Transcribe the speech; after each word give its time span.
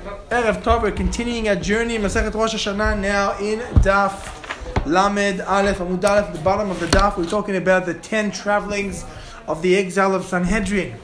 Erev 0.00 0.62
Tov, 0.62 0.80
we're 0.82 0.92
continuing 0.92 1.46
our 1.50 1.56
journey 1.56 1.94
in 1.94 2.00
Masechet 2.00 2.32
Rosh 2.32 2.54
Hashanah 2.54 2.98
now 2.98 3.36
in 3.38 3.58
Daf 3.82 4.86
Lamed 4.86 5.42
Aleph 5.42 5.76
Amud 5.76 6.02
Aleph, 6.02 6.32
the 6.32 6.38
bottom 6.38 6.70
of 6.70 6.80
the 6.80 6.86
Daf. 6.86 7.18
We're 7.18 7.26
talking 7.26 7.56
about 7.56 7.84
the 7.84 7.92
ten 7.92 8.30
travelings 8.30 9.04
of 9.46 9.60
the 9.60 9.76
exile 9.76 10.14
of 10.14 10.24
Sanhedrin. 10.24 10.94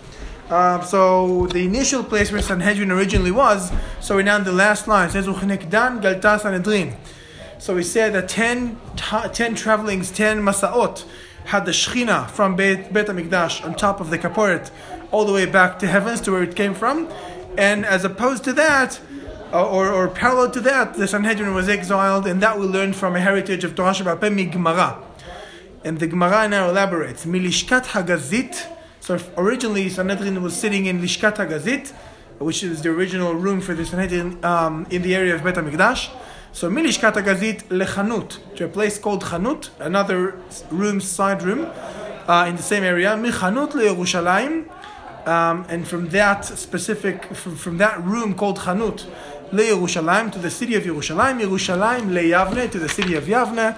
Um, 0.48 0.82
so 0.82 1.46
the 1.48 1.66
initial 1.66 2.04
place 2.04 2.32
where 2.32 2.40
Sanhedrin 2.40 2.90
originally 2.90 3.32
was, 3.32 3.70
so 4.00 4.14
we're 4.14 4.22
now 4.22 4.36
in 4.36 4.44
the 4.44 4.52
last 4.52 4.88
line. 4.88 5.10
It 5.10 5.12
says 5.12 5.26
Uchnekdan 5.26 6.00
Galta 6.00 6.40
Sanhedrin. 6.40 6.96
So 7.58 7.74
we 7.74 7.82
said 7.82 8.14
that 8.14 8.30
10, 8.30 8.80
ta- 8.96 9.28
10 9.28 9.56
travelings, 9.56 10.10
10 10.10 10.40
masaot, 10.40 11.04
had 11.44 11.66
the 11.66 11.72
Shechina 11.72 12.30
from 12.30 12.56
Beit, 12.56 12.94
Beit 12.94 13.08
HaMikdash 13.08 13.62
on 13.62 13.74
top 13.74 14.00
of 14.00 14.08
the 14.08 14.18
Kaporet 14.18 14.70
all 15.12 15.26
the 15.26 15.32
way 15.32 15.44
back 15.44 15.78
to 15.80 15.86
heavens 15.86 16.20
to 16.22 16.32
where 16.32 16.42
it 16.42 16.56
came 16.56 16.74
from. 16.74 17.08
And 17.58 17.86
as 17.86 18.04
opposed 18.04 18.44
to 18.44 18.52
that, 18.54 19.00
or, 19.52 19.88
or 19.88 20.08
parallel 20.08 20.50
to 20.50 20.60
that, 20.60 20.94
the 20.94 21.08
Sanhedrin 21.08 21.54
was 21.54 21.68
exiled, 21.68 22.26
and 22.26 22.42
that 22.42 22.58
we 22.58 22.66
learned 22.66 22.96
from 22.96 23.16
a 23.16 23.20
heritage 23.20 23.64
of 23.64 23.74
Torah 23.74 23.92
Shabbat 23.92 24.52
Gemara. 24.52 25.02
And 25.84 25.98
the 26.00 26.06
Gemara 26.06 26.48
now 26.48 26.68
elaborates, 26.68 27.24
Milishkat 27.24 27.84
Hagazit. 27.86 28.66
So 29.00 29.18
originally 29.36 29.88
Sanhedrin 29.88 30.42
was 30.42 30.56
sitting 30.56 30.86
in 30.86 31.00
Lishkat 31.00 31.36
Hagazit, 31.36 31.92
which 32.38 32.62
is 32.62 32.82
the 32.82 32.90
original 32.90 33.34
room 33.34 33.60
for 33.60 33.72
the 33.72 33.86
Sanhedrin 33.86 34.44
um, 34.44 34.86
in 34.90 35.02
the 35.02 35.14
area 35.14 35.34
of 35.34 35.44
Beit 35.44 35.54
HaMikdash. 35.54 36.10
So 36.52 36.68
Milishkat 36.70 37.12
Hagazit 37.12 37.62
lechanut, 37.68 38.38
to 38.56 38.64
a 38.64 38.68
place 38.68 38.98
called 38.98 39.22
Chanut, 39.22 39.70
another 39.78 40.40
room, 40.70 41.00
side 41.00 41.42
room, 41.42 41.70
uh, 42.26 42.46
in 42.48 42.56
the 42.56 42.62
same 42.62 42.82
area. 42.82 43.10
Michanut 43.10 43.70
leYerushalayim, 43.70 44.68
um, 45.26 45.66
and 45.68 45.86
from 45.86 46.08
that 46.10 46.44
specific, 46.44 47.34
from, 47.34 47.56
from 47.56 47.78
that 47.78 48.02
room 48.04 48.34
called 48.34 48.58
Chanut, 48.58 49.04
leYerushalayim, 49.50 50.32
to 50.32 50.38
the 50.38 50.50
city 50.50 50.76
of 50.76 50.84
Yerushalayim, 50.84 51.42
Yerushalayim 51.42 52.10
leYavne, 52.10 52.70
to 52.70 52.78
the 52.78 52.88
city 52.88 53.14
of 53.14 53.24
Yavne, 53.24 53.76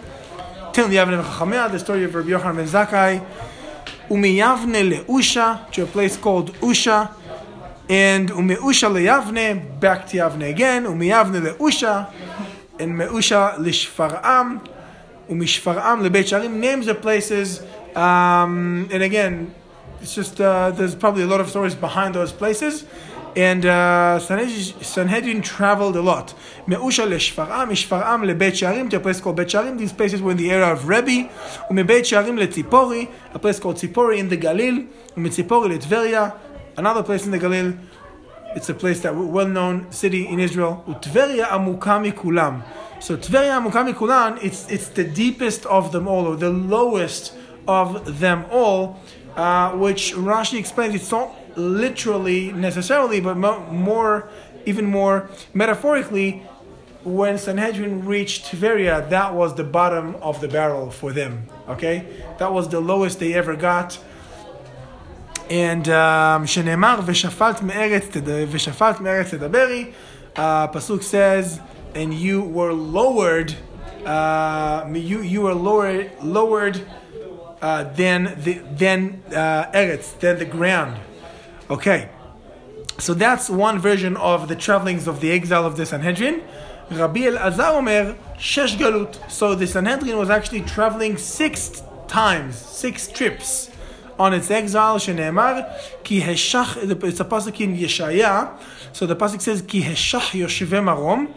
Tel 0.73 0.89
Yavne 0.89 1.23
v'Chachamea, 1.23 1.71
the 1.73 1.79
story 1.79 2.05
of 2.05 2.15
Rabbi 2.15 2.29
Yochanan 2.29 2.57
ben 2.57 2.67
Zakkai, 2.67 3.27
Umiyavne 4.11 5.05
leUsha, 5.05 5.71
to 5.73 5.85
a 5.85 5.87
place 5.87 6.17
called 6.19 6.53
Usha, 6.57 7.13
and 7.89 8.29
Umi 8.29 8.55
Umeusha 8.55 8.91
leYavne, 8.91 9.81
back 9.81 10.07
to 10.09 10.19
Yavne 10.19 10.51
again, 10.51 10.85
Umiyavne 10.85 11.41
leUsha, 11.41 12.13
and 12.79 12.93
Meusha 12.93 13.57
lishfar'am, 13.57 14.67
umishfar'am 15.31 16.07
lebeit 16.07 16.29
sharim, 16.29 16.55
names 16.55 16.89
of 16.89 17.01
places, 17.01 17.63
um, 17.97 18.89
and 18.93 19.03
again, 19.03 19.55
it's 20.01 20.15
just 20.15 20.41
uh, 20.41 20.71
there's 20.71 20.95
probably 20.95 21.23
a 21.23 21.27
lot 21.27 21.41
of 21.41 21.49
stories 21.49 21.75
behind 21.75 22.15
those 22.15 22.33
places. 22.33 22.85
And 23.37 23.67
uh, 23.67 24.19
Sanhedrin, 24.19 25.43
traveled 25.43 25.97
a 25.97 26.03
lot. 26.03 26.35
Meusha 26.67 27.07
leshfar'am, 27.07 27.69
ishfar'am 27.69 28.25
lebeit 28.25 28.53
sharim, 28.53 28.91
to 28.91 28.97
a 28.97 29.01
place 29.01 29.21
called 29.21 29.37
Beit 29.37 29.49
Sharim. 29.49 29.79
These 29.79 29.93
places 29.93 30.21
were 30.21 30.33
in 30.33 30.39
the 30.39 30.51
area 30.51 30.73
of 30.73 30.89
Rebbe. 30.89 31.31
Umebeit 31.71 32.05
sharim 32.05 32.37
letzipori, 32.37 33.09
a 33.35 33.39
place 33.39 33.61
called 33.61 33.77
Tzipori 33.77 34.19
in 34.19 34.29
the 34.29 34.37
Galil. 34.37 34.89
Umetzipori 35.15 35.79
letveria, 35.79 36.37
another 36.77 37.03
place 37.03 37.27
in 37.27 37.31
the 37.31 37.39
Galil. 37.39 37.79
It's 38.57 38.71
a 38.71 38.75
place 38.75 39.03
that 39.03 39.15
well-known 39.15 39.93
city 39.93 40.27
in 40.27 40.41
Israel. 40.41 40.83
Utveria 40.89 41.47
amukami 41.49 42.13
kulam. 42.13 42.65
So 42.99 43.17
Tveria 43.17 43.63
amukami 43.63 43.95
kulan, 43.95 44.39
it's 44.43 44.69
it's 44.69 44.89
the 44.89 45.05
deepest 45.05 45.65
of 45.67 45.93
them 45.93 46.09
all, 46.09 46.27
or 46.27 46.35
the 46.35 46.51
lowest 46.51 47.35
of 47.69 48.19
them 48.19 48.47
all, 48.51 48.99
uh, 49.38 49.72
which 49.72 50.14
Rashi 50.14 50.60
explains. 50.60 50.96
It's 50.96 51.12
not 51.12 51.34
literally 51.58 52.52
necessarily, 52.52 53.20
but 53.20 53.38
mo- 53.38 53.66
more, 53.72 54.30
even 54.66 54.86
more 54.86 55.30
metaphorically. 55.54 56.44
When 57.04 57.38
Sanhedrin 57.38 58.06
reached 58.06 58.46
Tveria, 58.46 59.10
that 59.10 59.34
was 59.34 59.56
the 59.56 59.66
bottom 59.66 60.16
of 60.22 60.40
the 60.40 60.48
barrel 60.48 60.90
for 60.90 61.12
them. 61.12 61.50
Okay, 61.68 62.06
that 62.38 62.54
was 62.54 62.70
the 62.70 62.80
lowest 62.80 63.20
they 63.20 63.34
ever 63.34 63.56
got. 63.56 64.00
And 65.50 65.90
um, 65.90 66.48
שנאמר 66.48 67.00
ושפלת 67.06 67.62
מארץ 67.62 68.08
ושפלת 68.52 69.02
מארץ 69.02 69.34
תדברי, 69.34 69.92
הפסוק 70.36 71.02
says, 71.02 71.60
and 71.94 72.14
you 72.14 72.42
were 72.42 72.74
lowered, 72.74 73.54
uh, 74.06 74.86
you 74.94 75.22
you 75.22 75.42
were 75.42 75.54
lowered 75.54 76.12
lowered 76.22 76.82
uh, 77.62 77.84
than 77.96 78.36
the 78.44 78.54
than 78.78 79.24
uh, 79.32 79.72
eretz, 79.72 80.20
than 80.20 80.40
the 80.40 80.46
ground. 80.46 80.98
Okay, 81.70 82.10
so 83.00 83.14
that's 83.14 83.50
one 83.50 83.80
version 83.80 84.18
of 84.18 84.48
the 84.48 84.56
travelings 84.56 85.08
of 85.08 85.22
the 85.22 85.32
exile 85.32 85.66
of 85.66 85.78
the 85.78 85.86
Sanhedrin. 85.86 86.42
Rabbi 86.92 87.22
Elazar 87.22 87.76
Omer 87.76 88.16
shesh 88.38 88.76
galut. 88.78 89.18
So 89.32 89.56
the 89.56 89.68
Sanhedrin 89.68 90.18
was 90.18 90.30
actually 90.30 90.62
traveling 90.62 91.18
six 91.18 91.82
times, 92.08 92.56
six 92.56 93.08
trips 93.08 93.70
on 94.20 94.34
its 94.34 94.52
exile, 94.52 95.00
שנאמר, 95.00 95.60
כי 96.04 96.24
השח, 96.24 96.78
it's 96.78 97.20
a 97.20 97.26
pasuk 97.26 97.60
in 97.60 97.76
Yeshaya, 97.76 98.50
so 98.92 99.06
the 99.06 99.16
pasuk 99.16 99.42
says, 99.42 99.62
כי 99.68 99.84
השח 99.92 100.36
יושבי 100.36 100.80
מרום, 100.80 101.28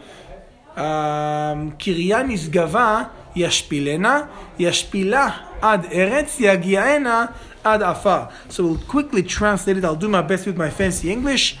קריה 1.77 2.23
נשגבה 2.23 3.03
ישפילנה, 3.35 4.21
ישפילה 4.59 5.29
עד 5.61 5.85
ארץ, 5.91 6.37
יגיענה 6.39 7.25
עד 7.63 7.83
עפר. 7.83 8.21
So 8.49 8.53
we'll 8.53 8.91
quickly 8.91 9.23
translate 9.23 9.77
it, 9.77 9.85
I'll 9.85 9.95
do 9.95 10.09
my 10.09 10.21
best 10.21 10.45
with 10.47 10.57
my 10.57 10.69
fancy 10.69 11.11
English. 11.11 11.57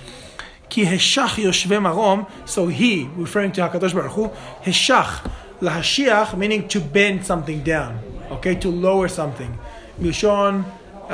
כי 0.69 0.87
השח 0.87 1.37
יושבי 1.37 1.79
מרום, 1.79 2.23
so 2.47 2.67
he, 2.67 3.07
referring 3.17 3.51
to 3.51 3.61
HaKadosh 3.61 3.93
Baruch 3.93 4.17
Hu, 4.17 4.27
השח, 4.67 5.27
להשיח, 5.61 6.33
meaning 6.33 6.67
to 6.67 6.79
bend 6.79 7.25
something 7.25 7.63
down, 7.63 7.93
okay, 8.31 8.55
to 8.55 8.67
lower 8.67 9.07
something. 9.07 9.51
מלשון 9.99 10.63
uh, 11.09 11.13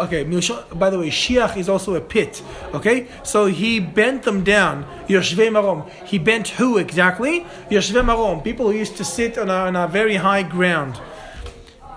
okay, 0.00 0.22
by 0.74 0.90
the 0.90 0.98
way, 0.98 1.08
Shiach 1.08 1.56
is 1.56 1.68
also 1.68 1.94
a 1.94 2.00
pit. 2.00 2.42
Okay, 2.74 3.06
so 3.22 3.46
he 3.46 3.80
bent 3.80 4.22
them 4.22 4.44
down. 4.44 4.84
Yoshve 5.08 5.50
Marom. 5.50 5.88
He 6.06 6.18
bent 6.18 6.48
who 6.48 6.78
exactly? 6.78 7.46
Yoshve 7.70 8.04
Marom. 8.04 8.42
People 8.42 8.70
who 8.70 8.78
used 8.78 8.96
to 8.96 9.04
sit 9.04 9.38
on 9.38 9.48
a, 9.48 9.54
on 9.54 9.76
a 9.76 9.88
very 9.88 10.16
high 10.16 10.42
ground. 10.42 11.00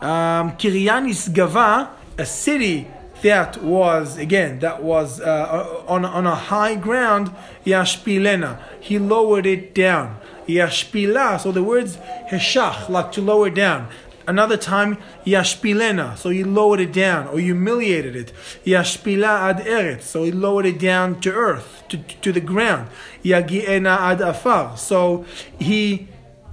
Um, 0.02 0.52
Gava, 0.58 1.90
a 2.18 2.26
city 2.26 2.88
that 3.22 3.64
was 3.64 4.18
again 4.18 4.60
that 4.60 4.84
was 4.84 5.22
uh, 5.22 5.84
on 5.88 6.04
on 6.04 6.28
a 6.28 6.36
high 6.36 6.76
ground. 6.76 7.32
Yashpilena. 7.66 8.62
He 8.82 9.00
lowered 9.00 9.46
it 9.46 9.74
down. 9.74 10.20
Yashpila. 10.48 11.40
So 11.40 11.52
the 11.52 11.64
words 11.64 11.96
heshach, 12.28 12.90
like 12.90 13.12
to 13.14 13.22
lower 13.22 13.50
down. 13.50 13.88
Another 14.26 14.56
time, 14.56 14.98
yashpilena, 15.26 16.18
so 16.18 16.30
he 16.30 16.44
lowered 16.44 16.80
it 16.80 16.94
down 16.94 17.28
or 17.28 17.40
humiliated 17.40 18.16
it. 18.16 18.34
Yashpila 18.66 19.50
ad 19.50 19.58
eretz, 19.66 20.04
so 20.04 20.24
he 20.24 20.32
lowered 20.32 20.66
it 20.66 20.80
down 20.80 21.20
to 21.22 21.32
earth, 21.32 21.84
to, 21.90 21.98
to 21.98 22.32
the 22.32 22.40
ground. 22.40 22.90
Yagiena 23.24 23.98
ad 23.98 24.22
afar, 24.22 24.78
so 24.78 25.26
he, 25.60 26.08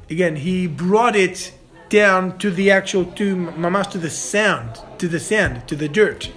again, 0.09 0.37
he 0.37 0.67
brought 0.67 1.15
it 1.15 1.53
down 1.89 2.39
to 2.39 2.51
the 2.51 2.71
actual, 2.71 3.05
to 3.05 3.37
mamash, 3.37 3.91
to 3.91 3.99
the 3.99 4.11
sand, 4.11 4.81
to 4.99 5.07
the 5.07 5.21
sand, 5.21 5.67
to 5.69 5.77
the 5.77 5.89
dirt. 5.89 6.31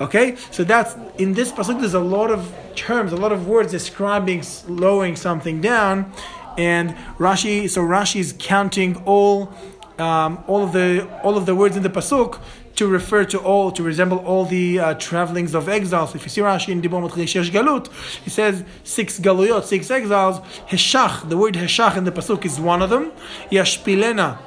Okay, 0.00 0.36
so 0.52 0.62
that's 0.62 0.94
in 1.18 1.34
this 1.34 1.50
pasuk. 1.50 1.80
There's 1.80 1.94
a 1.94 2.00
lot 2.00 2.30
of 2.30 2.52
terms, 2.76 3.12
a 3.12 3.16
lot 3.16 3.32
of 3.32 3.48
words 3.48 3.72
describing 3.72 4.44
lowering 4.68 5.16
something 5.16 5.60
down, 5.60 6.12
and 6.56 6.96
Rashi. 7.18 7.68
So 7.68 7.82
Rashi 7.82 8.20
is 8.20 8.34
counting 8.38 8.96
all 9.04 9.52
um, 9.98 10.44
all 10.46 10.62
of 10.62 10.72
the 10.72 11.08
all 11.22 11.36
of 11.36 11.46
the 11.46 11.54
words 11.54 11.76
in 11.76 11.82
the 11.82 11.90
pasuk 11.90 12.40
to 12.76 12.86
refer 12.86 13.24
to 13.24 13.38
all 13.38 13.72
to 13.72 13.82
resemble 13.82 14.18
all 14.18 14.44
the 14.44 14.78
uh, 14.78 14.94
travelings 14.94 15.52
of 15.54 15.68
exiles. 15.68 16.14
If 16.14 16.22
you 16.22 16.28
see 16.28 16.40
Rashi 16.40 16.68
in 16.68 16.80
Dibor 16.80 17.10
Shesh 17.10 17.50
Galut, 17.50 17.92
he 18.22 18.30
says 18.30 18.62
six 18.84 19.18
galuyot, 19.18 19.64
six 19.64 19.90
exiles. 19.90 20.40
Heshach, 20.66 21.28
the 21.28 21.36
word 21.36 21.56
heshach 21.56 21.96
in 21.96 22.04
the 22.04 22.12
pasuk 22.12 22.44
is 22.44 22.60
one 22.60 22.80
of 22.80 22.90
them. 22.90 23.10
Yashpilena 23.50 24.38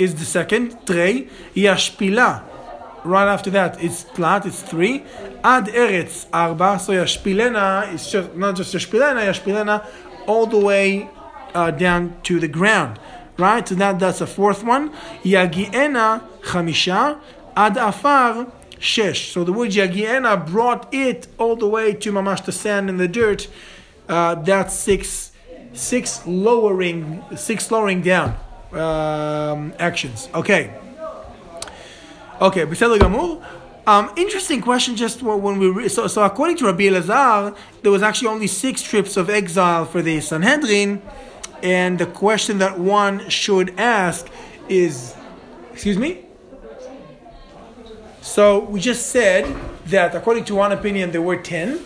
is 0.00 0.16
the 0.16 0.24
second. 0.24 0.84
Trei. 0.84 1.28
Yashpila. 1.54 2.42
Right 3.04 3.28
after 3.28 3.50
that, 3.50 3.82
it's 3.82 4.04
tlat, 4.04 4.44
it's 4.46 4.62
three. 4.62 5.04
Ad 5.44 5.66
eretz 5.68 6.26
arba. 6.32 6.80
So 6.80 6.92
yashpilena 6.92 7.94
is 7.94 8.10
just, 8.10 8.34
not 8.34 8.56
just 8.56 8.74
yashpilena, 8.74 9.24
yashpilena 9.26 9.86
all 10.26 10.46
the 10.46 10.58
way 10.58 11.08
uh, 11.54 11.70
down 11.70 12.20
to 12.24 12.40
the 12.40 12.48
ground 12.48 12.98
right? 13.39 13.67
So 13.67 13.75
that, 13.75 13.99
that's 13.99 14.19
the 14.19 14.27
fourth 14.27 14.63
one. 14.63 14.91
Yagiena 15.23 16.21
chamisha 16.41 17.19
ad 17.55 17.77
afar 17.77 18.47
shesh. 18.79 19.31
So 19.31 19.43
the 19.43 19.53
word 19.53 19.71
yagiena 19.71 20.45
brought 20.45 20.93
it 20.93 21.27
all 21.37 21.55
the 21.55 21.67
way 21.67 21.93
to 21.93 22.11
mamash 22.11 22.45
the 22.45 22.51
sand 22.51 22.89
and 22.89 22.99
the 22.99 23.07
dirt. 23.07 23.47
Uh, 24.07 24.35
that's 24.35 24.73
six, 24.73 25.31
six 25.73 26.25
lowering, 26.25 27.23
six 27.35 27.71
lowering 27.71 28.01
down 28.01 28.37
um, 28.71 29.73
actions. 29.79 30.29
Okay. 30.33 30.71
Okay, 32.41 32.65
בסדר 32.65 32.97
גמור. 32.97 33.41
Um, 33.87 34.09
interesting 34.15 34.61
question. 34.61 34.95
Just 34.95 35.21
when 35.21 35.59
we 35.59 35.69
re- 35.69 35.87
so 35.87 36.07
so 36.07 36.23
according 36.23 36.57
to 36.57 36.65
Rabbi 36.65 36.85
Elazar, 36.85 37.55
there 37.83 37.91
was 37.91 38.01
actually 38.01 38.29
only 38.29 38.47
six 38.47 38.81
trips 38.81 39.15
of 39.15 39.29
exile 39.29 39.85
for 39.85 40.01
the 40.01 40.19
Sanhedrin, 40.21 41.01
and 41.62 41.98
the 41.98 42.06
question 42.06 42.58
that 42.58 42.78
one 42.78 43.28
should 43.28 43.78
ask 43.78 44.26
is, 44.68 45.14
excuse 45.72 45.98
me. 45.98 46.24
So 48.20 48.60
we 48.60 48.80
just 48.80 49.10
said 49.10 49.54
that 49.86 50.14
according 50.14 50.44
to 50.44 50.54
one 50.54 50.72
opinion 50.72 51.10
there 51.10 51.22
were 51.22 51.36
ten, 51.36 51.80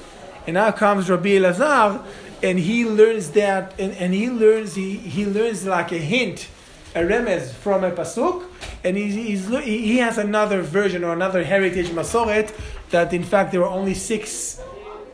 and 0.47 0.55
now 0.55 0.71
comes 0.73 1.09
Rabbi 1.09 1.31
Elazar, 1.31 2.05
and 2.43 2.59
he 2.59 2.85
learns 2.85 3.31
that, 3.31 3.73
and, 3.79 3.93
and 3.93 4.13
he 4.13 4.29
learns 4.29 4.75
he, 4.75 4.97
he 4.97 5.25
learns 5.25 5.65
like 5.65 5.93
a 5.93 5.99
hint, 5.99 6.49
a 6.95 7.01
remez 7.01 7.53
from 7.53 7.85
a 7.85 7.91
pasuk, 7.91 8.45
and 8.83 8.97
he's, 8.97 9.15
he's, 9.15 9.65
he 9.65 9.99
has 9.99 10.19
another 10.19 10.61
version 10.61 11.03
or 11.05 11.13
another 11.13 11.43
heritage 11.45 11.89
masoret 11.89 12.53
that 12.91 13.13
in 13.13 13.25
fact 13.25 13.53
there 13.53 13.61
were 13.61 13.67
only 13.67 13.95
six 13.95 14.61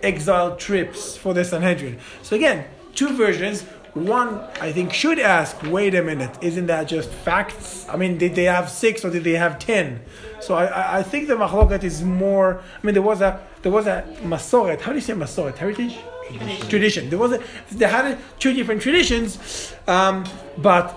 exile 0.03 0.57
trips 0.57 1.17
for 1.17 1.35
the 1.35 1.45
Sanhedrin. 1.45 1.99
So 2.23 2.35
again, 2.35 2.65
two 2.95 3.17
versions. 3.17 3.65
One, 3.95 4.41
I 4.61 4.71
think, 4.73 4.93
should 4.93 5.19
ask, 5.19 5.61
wait 5.65 5.97
a 5.97 6.03
minute, 6.03 6.39
isn't 6.41 6.67
that 6.67 6.85
just 6.85 7.11
facts? 7.11 7.87
I 7.89 7.97
mean, 7.97 8.19
did 8.19 8.37
they 8.37 8.45
have 8.45 8.71
six 8.71 9.05
or 9.05 9.11
did 9.11 9.25
they 9.25 9.33
have 9.33 9.59
ten? 9.59 10.01
So 10.41 10.55
I, 10.55 10.99
I 10.99 11.03
think 11.03 11.27
the 11.27 11.35
machloket 11.35 11.83
is 11.83 12.03
more. 12.03 12.63
I 12.83 12.87
mean, 12.87 12.95
there 12.95 13.03
was 13.03 13.21
a 13.21 13.41
there 13.63 13.73
was 13.73 13.87
a 13.87 14.05
masoret. 14.23 14.81
How 14.81 14.93
do 14.93 14.97
you 14.97 15.03
say 15.03 15.15
masoret? 15.15 15.57
Heritage. 15.57 15.99
Tradition. 16.29 16.69
tradition. 16.69 17.11
There 17.11 17.19
was 17.19 17.33
a, 17.33 17.43
they 17.73 17.89
had 17.89 18.17
two 18.39 18.53
different 18.53 18.81
traditions, 18.81 19.75
um, 19.89 20.25
but 20.59 20.97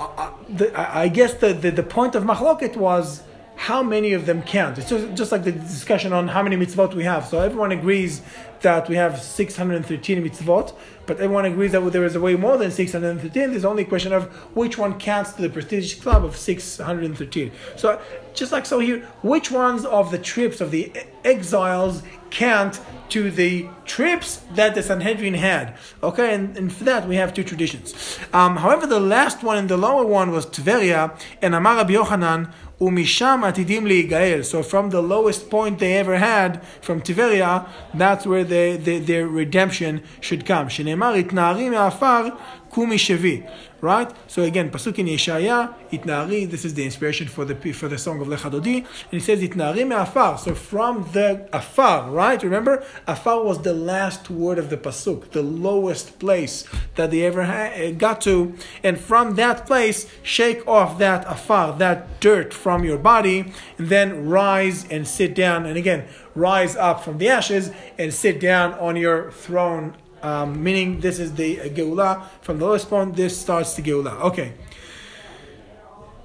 I, 0.00 0.32
the, 0.48 0.72
I 1.02 1.08
guess 1.08 1.34
the, 1.34 1.52
the, 1.52 1.70
the 1.70 1.82
point 1.82 2.14
of 2.14 2.24
machloket 2.24 2.74
was 2.76 3.22
how 3.56 3.82
many 3.82 4.12
of 4.12 4.26
them 4.26 4.42
count. 4.42 4.78
It's 4.78 4.90
just, 4.90 5.14
just 5.14 5.32
like 5.32 5.44
the 5.44 5.52
discussion 5.52 6.12
on 6.12 6.28
how 6.28 6.42
many 6.42 6.56
mitzvot 6.56 6.94
we 6.94 7.04
have. 7.04 7.26
So 7.26 7.40
everyone 7.40 7.72
agrees 7.72 8.20
that 8.60 8.88
we 8.88 8.96
have 8.96 9.20
613 9.20 10.24
mitzvot, 10.24 10.74
but 11.06 11.20
everyone 11.20 11.44
agrees 11.44 11.72
that 11.72 11.80
there 11.92 12.04
is 12.04 12.16
a 12.16 12.20
way 12.20 12.34
more 12.34 12.56
than 12.56 12.70
613. 12.70 13.50
There's 13.50 13.64
only 13.64 13.82
a 13.82 13.86
question 13.86 14.12
of 14.12 14.24
which 14.56 14.78
one 14.78 14.98
counts 14.98 15.32
to 15.34 15.42
the 15.42 15.50
prestigious 15.50 15.94
club 15.94 16.24
of 16.24 16.36
613. 16.36 17.52
So 17.76 18.00
just 18.32 18.52
like 18.52 18.66
so 18.66 18.80
here, 18.80 19.00
which 19.22 19.50
ones 19.50 19.84
of 19.84 20.10
the 20.10 20.18
trips 20.18 20.60
of 20.60 20.70
the 20.70 20.92
exiles 21.24 22.02
count 22.30 22.80
to 23.10 23.30
the 23.30 23.68
trips 23.84 24.40
that 24.54 24.74
the 24.74 24.82
Sanhedrin 24.82 25.34
had. 25.34 25.76
Okay, 26.02 26.34
and, 26.34 26.56
and 26.56 26.72
for 26.72 26.84
that 26.84 27.06
we 27.06 27.16
have 27.16 27.32
two 27.32 27.44
traditions. 27.44 28.18
Um, 28.32 28.56
however, 28.56 28.86
the 28.86 28.98
last 28.98 29.42
one 29.42 29.56
and 29.56 29.68
the 29.68 29.76
lower 29.76 30.04
one 30.04 30.32
was 30.32 30.46
Tveria, 30.46 31.16
and 31.40 31.54
Amar 31.54 31.76
Rabbi 31.76 31.92
Yochanan, 31.92 32.52
Umisham 32.84 33.50
atidim. 33.50 34.44
So 34.44 34.62
from 34.62 34.90
the 34.90 35.00
lowest 35.00 35.48
point 35.48 35.78
they 35.78 35.94
ever 35.94 36.18
had, 36.18 36.62
from 36.82 37.00
Tiberia, 37.00 37.66
that's 37.94 38.26
where 38.26 38.44
they, 38.44 38.76
they, 38.76 38.98
their 38.98 39.26
redemption 39.26 40.02
should 40.20 40.44
come. 40.44 40.68
Shenemar 40.68 41.22
itna'ari 41.22 41.70
me'afar 41.70 42.38
kumi 42.74 42.96
shevi 42.96 43.46
right? 43.84 44.10
So 44.28 44.42
again, 44.42 44.70
pasuk 44.70 44.98
in 44.98 45.06
Yeshaya, 45.06 45.74
itnari. 45.92 46.50
This 46.50 46.64
is 46.64 46.72
the 46.72 46.84
inspiration 46.84 47.28
for 47.28 47.44
the 47.44 47.54
for 47.72 47.86
the 47.86 47.98
song 47.98 48.20
of 48.22 48.28
Lecha 48.28 48.50
Dodi, 48.50 48.78
and 48.78 49.10
he 49.10 49.20
says 49.20 49.40
itnari 49.40 49.86
me'afar. 49.86 50.38
So 50.38 50.54
from 50.54 51.06
the 51.12 51.46
afar, 51.52 52.10
right? 52.10 52.42
Remember, 52.42 52.82
afar 53.06 53.44
was 53.44 53.60
the 53.62 53.74
last 53.74 54.30
word 54.30 54.58
of 54.58 54.70
the 54.70 54.78
pasuk, 54.78 55.30
the 55.32 55.42
lowest 55.42 56.18
place 56.18 56.66
that 56.94 57.10
they 57.10 57.22
ever 57.24 57.44
ha- 57.44 57.72
eh, 57.74 57.90
got 57.90 58.22
to, 58.22 58.54
and 58.82 58.98
from 58.98 59.34
that 59.34 59.66
place, 59.66 60.10
shake 60.22 60.66
off 60.66 60.98
that 60.98 61.24
afar, 61.30 61.76
that 61.76 62.20
dirt 62.20 62.54
from 62.54 62.84
your 62.84 62.98
body, 62.98 63.52
and 63.76 63.88
then 63.90 64.26
rise 64.26 64.88
and 64.88 65.06
sit 65.06 65.34
down. 65.34 65.66
And 65.66 65.76
again, 65.76 66.06
rise 66.34 66.74
up 66.74 67.04
from 67.04 67.18
the 67.18 67.28
ashes 67.28 67.70
and 67.98 68.14
sit 68.14 68.40
down 68.40 68.72
on 68.74 68.96
your 68.96 69.30
throne 69.30 69.94
um, 70.24 70.62
meaning 70.62 71.00
this 71.00 71.18
is 71.18 71.34
the 71.34 71.56
Geula. 71.76 72.24
From 72.40 72.58
the 72.58 72.66
lowest 72.66 72.88
point, 72.88 73.14
this 73.14 73.38
starts 73.38 73.74
the 73.74 73.82
Geula. 73.82 74.20
Okay. 74.22 74.54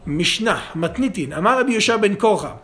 Mishnah, 0.05 0.63
Matnitin, 0.73 1.37
Amar 1.37 1.57
Rabbi 1.57 1.71
Yosha 1.73 2.01
ben 2.01 2.15
Korcha. 2.15 2.59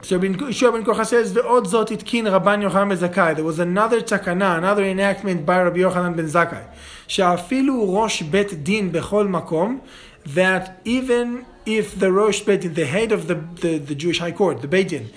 So 0.00 0.18
ben 0.18 0.34
Korcha 0.36 1.06
says, 1.06 1.32
"Ve'od 1.34 1.66
zot 1.66 1.88
itkin 1.88 2.24
Rabban 2.24 2.62
Yochanan 2.68 2.88
ben 2.88 2.98
Zakkai." 2.98 3.36
There 3.36 3.44
was 3.44 3.58
another 3.58 4.00
takana, 4.00 4.56
another 4.56 4.84
enactment 4.84 5.44
by 5.44 5.62
Rabbi 5.62 5.78
Yochanan 5.78 6.16
ben 6.16 6.26
Zakkai. 6.26 6.64
She'afilu 7.06 7.94
rosh 7.94 8.22
bet 8.22 8.64
din 8.64 8.90
bechol 8.90 9.28
makom, 9.28 9.80
that 10.24 10.80
even 10.84 11.44
if 11.66 11.98
the 11.98 12.10
rosh 12.10 12.40
bet 12.40 12.62
the 12.74 12.86
head 12.86 13.12
of 13.12 13.28
the, 13.28 13.34
the, 13.34 13.78
the 13.78 13.94
Jewish 13.94 14.18
high 14.18 14.32
court, 14.32 14.62
the 14.62 14.68
Beit 14.68 14.88
Din, 14.88 15.10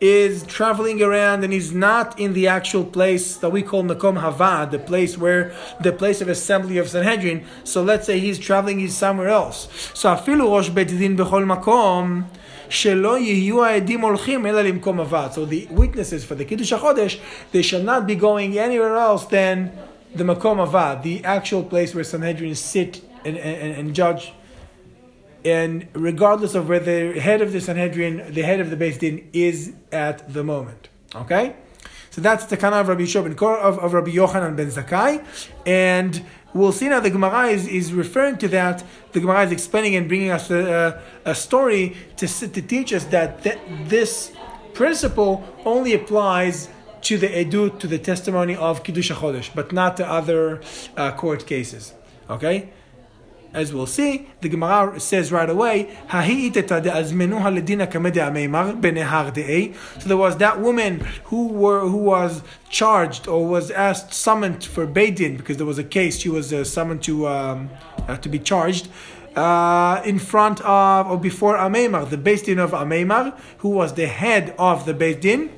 is 0.00 0.42
traveling 0.42 1.00
around 1.00 1.44
and 1.44 1.52
he's 1.52 1.72
not 1.72 2.18
in 2.18 2.32
the 2.32 2.48
actual 2.48 2.84
place 2.84 3.36
that 3.36 3.50
we 3.50 3.62
call 3.62 3.84
Makom 3.84 4.20
Hava, 4.20 4.68
the 4.68 4.78
place 4.78 5.16
where 5.16 5.54
the 5.80 5.92
place 5.92 6.20
of 6.20 6.28
assembly 6.28 6.76
of 6.78 6.88
Sanhedrin. 6.88 7.44
So 7.62 7.84
let's 7.84 8.06
say 8.06 8.18
he's 8.18 8.38
traveling, 8.38 8.80
he's 8.80 8.96
somewhere 8.96 9.28
else. 9.28 9.68
So 9.94 10.08
afilu 10.14 10.50
rosh 10.50 10.70
bet 10.70 10.88
din 10.88 11.16
bechol 11.16 11.46
makom. 11.46 12.24
שלא 12.68 13.18
יהיו 13.18 13.64
העדים 13.64 14.00
הולכים 14.00 14.46
אלא 14.46 14.62
למקום 14.62 15.00
עבד. 15.00 15.28
So 15.32 15.44
the 15.44 15.66
witnesses 15.70 16.24
for 16.24 16.34
the 16.34 16.44
Kiddush 16.44 16.72
HaChodesh, 16.72 17.20
they 17.52 17.60
shall 17.60 17.82
not 17.82 18.06
be 18.06 18.14
going 18.14 18.58
anywhere 18.58 18.96
else 18.96 19.26
than 19.26 19.70
the 20.14 20.24
Makom 20.24 20.58
Avad, 20.66 21.02
the 21.02 21.22
actual 21.24 21.62
place 21.62 21.94
where 21.94 22.04
Sanhedrin 22.04 22.54
sit 22.54 23.02
and, 23.26 23.36
and, 23.36 23.74
and 23.74 23.94
judge 23.94 24.32
and 25.47 25.87
regardless 25.93 26.55
of 26.55 26.67
where 26.67 26.79
the 26.79 27.19
head 27.19 27.41
of 27.41 27.53
the 27.53 27.61
Sanhedrin, 27.61 28.33
the 28.33 28.41
head 28.41 28.59
of 28.59 28.69
the 28.69 28.75
Beis 28.75 28.99
Din 28.99 29.29
is 29.31 29.73
at 29.93 30.33
the 30.33 30.43
moment. 30.43 30.89
Okay? 31.15 31.55
So 32.09 32.19
that's 32.19 32.45
the 32.45 32.57
kind 32.57 32.75
of 32.75 32.87
Rabbi 32.89 33.05
Kor, 33.33 33.57
of, 33.57 33.79
of 33.79 33.93
Rabbi 33.93 34.11
Yochanan 34.11 34.57
ben 34.57 34.67
Zakkai. 34.67 35.25
And 35.65 36.25
we'll 36.53 36.73
see 36.73 36.89
now 36.89 36.99
the 36.99 37.11
Gemara 37.11 37.47
is, 37.47 37.65
is 37.67 37.93
referring 37.93 38.37
to 38.39 38.47
that. 38.49 38.83
The 39.13 39.21
Gemara 39.21 39.45
is 39.45 39.51
explaining 39.53 39.95
and 39.95 40.07
bringing 40.07 40.31
us 40.31 40.51
a, 40.51 41.01
a, 41.25 41.31
a 41.31 41.35
story 41.35 41.95
to, 42.17 42.27
to 42.27 42.61
teach 42.61 42.91
us 42.91 43.05
that 43.05 43.43
th- 43.43 43.59
this 43.85 44.33
principle 44.73 45.47
only 45.63 45.93
applies 45.93 46.69
to 47.03 47.17
the 47.17 47.27
edut, 47.27 47.79
to 47.79 47.87
the 47.87 47.99
testimony 47.99 48.55
of 48.55 48.83
Kiddush 48.83 49.11
HaChodesh, 49.11 49.51
but 49.55 49.71
not 49.71 49.95
to 49.97 50.05
other 50.05 50.61
uh, 50.97 51.11
court 51.11 51.45
cases. 51.45 51.93
Okay? 52.29 52.69
As 53.57 53.73
we'll 53.73 53.87
see, 53.87 54.27
the 54.41 54.49
Gemara 54.49 54.99
says 54.99 55.31
right 55.31 55.49
away, 55.49 55.89
So 56.11 56.19
there 60.05 60.17
was 60.17 60.37
that 60.37 60.61
woman 60.61 60.99
who 61.23 61.47
were 61.47 61.79
who 61.79 61.97
was 61.97 62.43
charged 62.69 63.27
or 63.27 63.47
was 63.47 63.71
asked 63.71 64.13
summoned 64.13 64.63
for 64.63 64.85
Beidin 64.85 65.37
because 65.37 65.57
there 65.57 65.65
was 65.65 65.79
a 65.79 65.83
case 65.83 66.19
she 66.19 66.29
was 66.29 66.53
uh, 66.53 66.63
summoned 66.63 67.01
to 67.05 67.27
um, 67.27 67.71
uh, 68.07 68.17
to 68.17 68.29
be 68.29 68.37
charged. 68.37 68.89
Uh, 69.35 70.03
in 70.05 70.19
front 70.19 70.61
of 70.61 71.07
or 71.07 71.17
before 71.17 71.57
Ameimar, 71.57 72.07
the 72.07 72.17
Beis 72.17 72.45
Din 72.45 72.59
of 72.59 72.73
Ameimar, 72.73 73.35
who 73.57 73.69
was 73.69 73.95
the 73.95 74.05
head 74.05 74.53
of 74.59 74.85
the 74.85 74.93
Beis 74.93 75.19
Din, 75.19 75.49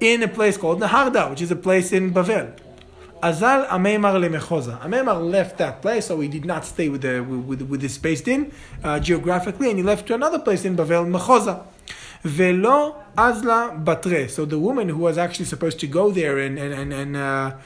in 0.00 0.22
a 0.22 0.28
place 0.28 0.56
called 0.56 0.80
Nehardea, 0.80 1.28
which 1.28 1.42
is 1.42 1.50
a 1.50 1.56
place 1.56 1.92
in 1.92 2.14
Bavel. 2.14 2.58
Azal 3.22 3.66
Ameimar 3.68 4.14
lemechoza. 4.14 5.30
Left 5.30 5.58
that 5.58 5.82
place, 5.82 6.06
so 6.06 6.20
he 6.20 6.28
did 6.28 6.44
not 6.44 6.64
stay 6.64 6.88
with 6.88 7.02
the 7.02 7.20
with, 7.20 7.62
with 7.62 7.80
the 7.80 7.88
Beis 7.88 8.24
Din 8.24 8.52
uh, 8.84 9.00
geographically, 9.00 9.70
and 9.70 9.78
he 9.78 9.82
left 9.82 10.06
to 10.06 10.14
another 10.14 10.38
place 10.38 10.64
in 10.64 10.76
Bavel 10.76 11.06
Mechoza. 11.06 11.64
Velo 12.22 12.96
Azla 13.16 13.80
Batre. 13.84 14.28
So 14.28 14.44
the 14.44 14.58
woman 14.58 14.88
who 14.88 14.98
was 14.98 15.18
actually 15.18 15.44
supposed 15.44 15.78
to 15.80 15.86
go 15.86 16.10
there 16.10 16.38
and 16.38 16.58
and 16.58 16.72
and, 16.74 16.92
and 16.92 17.16
uh, 17.16 17.56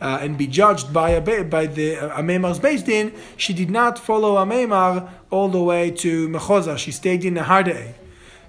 uh, 0.00 0.18
and 0.20 0.38
be 0.38 0.46
judged 0.46 0.92
by 0.92 1.10
a, 1.10 1.44
by 1.44 1.66
the 1.66 1.96
uh, 1.96 2.20
Ameimar's 2.20 2.60
Beis 2.60 2.84
Din, 2.84 3.12
she 3.36 3.52
did 3.52 3.70
not 3.70 3.98
follow 3.98 4.36
Ameimar 4.36 5.08
all 5.30 5.48
the 5.48 5.62
way 5.62 5.90
to 5.90 6.28
Mechoza. 6.28 6.78
She 6.78 6.92
stayed 6.92 7.24
in 7.24 7.34
Nehardea. 7.34 7.94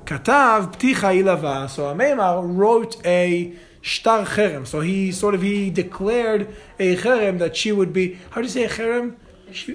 Katav 0.06 0.76
Pticha 0.76 1.14
Ilava. 1.22 1.70
So 1.70 1.84
Ameimar 1.84 2.42
wrote 2.44 3.04
a 3.06 3.54
shtar 3.82 4.26
cherem. 4.26 4.66
So 4.68 4.82
he 4.82 5.12
sort 5.12 5.36
of 5.36 5.42
he 5.42 5.70
declared 5.70 6.54
a 6.80 6.96
cherem 6.96 7.40
that 7.40 7.56
she 7.56 7.72
would 7.72 7.94
be. 7.94 8.20
How 8.32 8.42
do 8.42 8.48
you 8.48 8.54
say 8.54 8.64
a 8.64 8.70
cherem? 8.70 9.16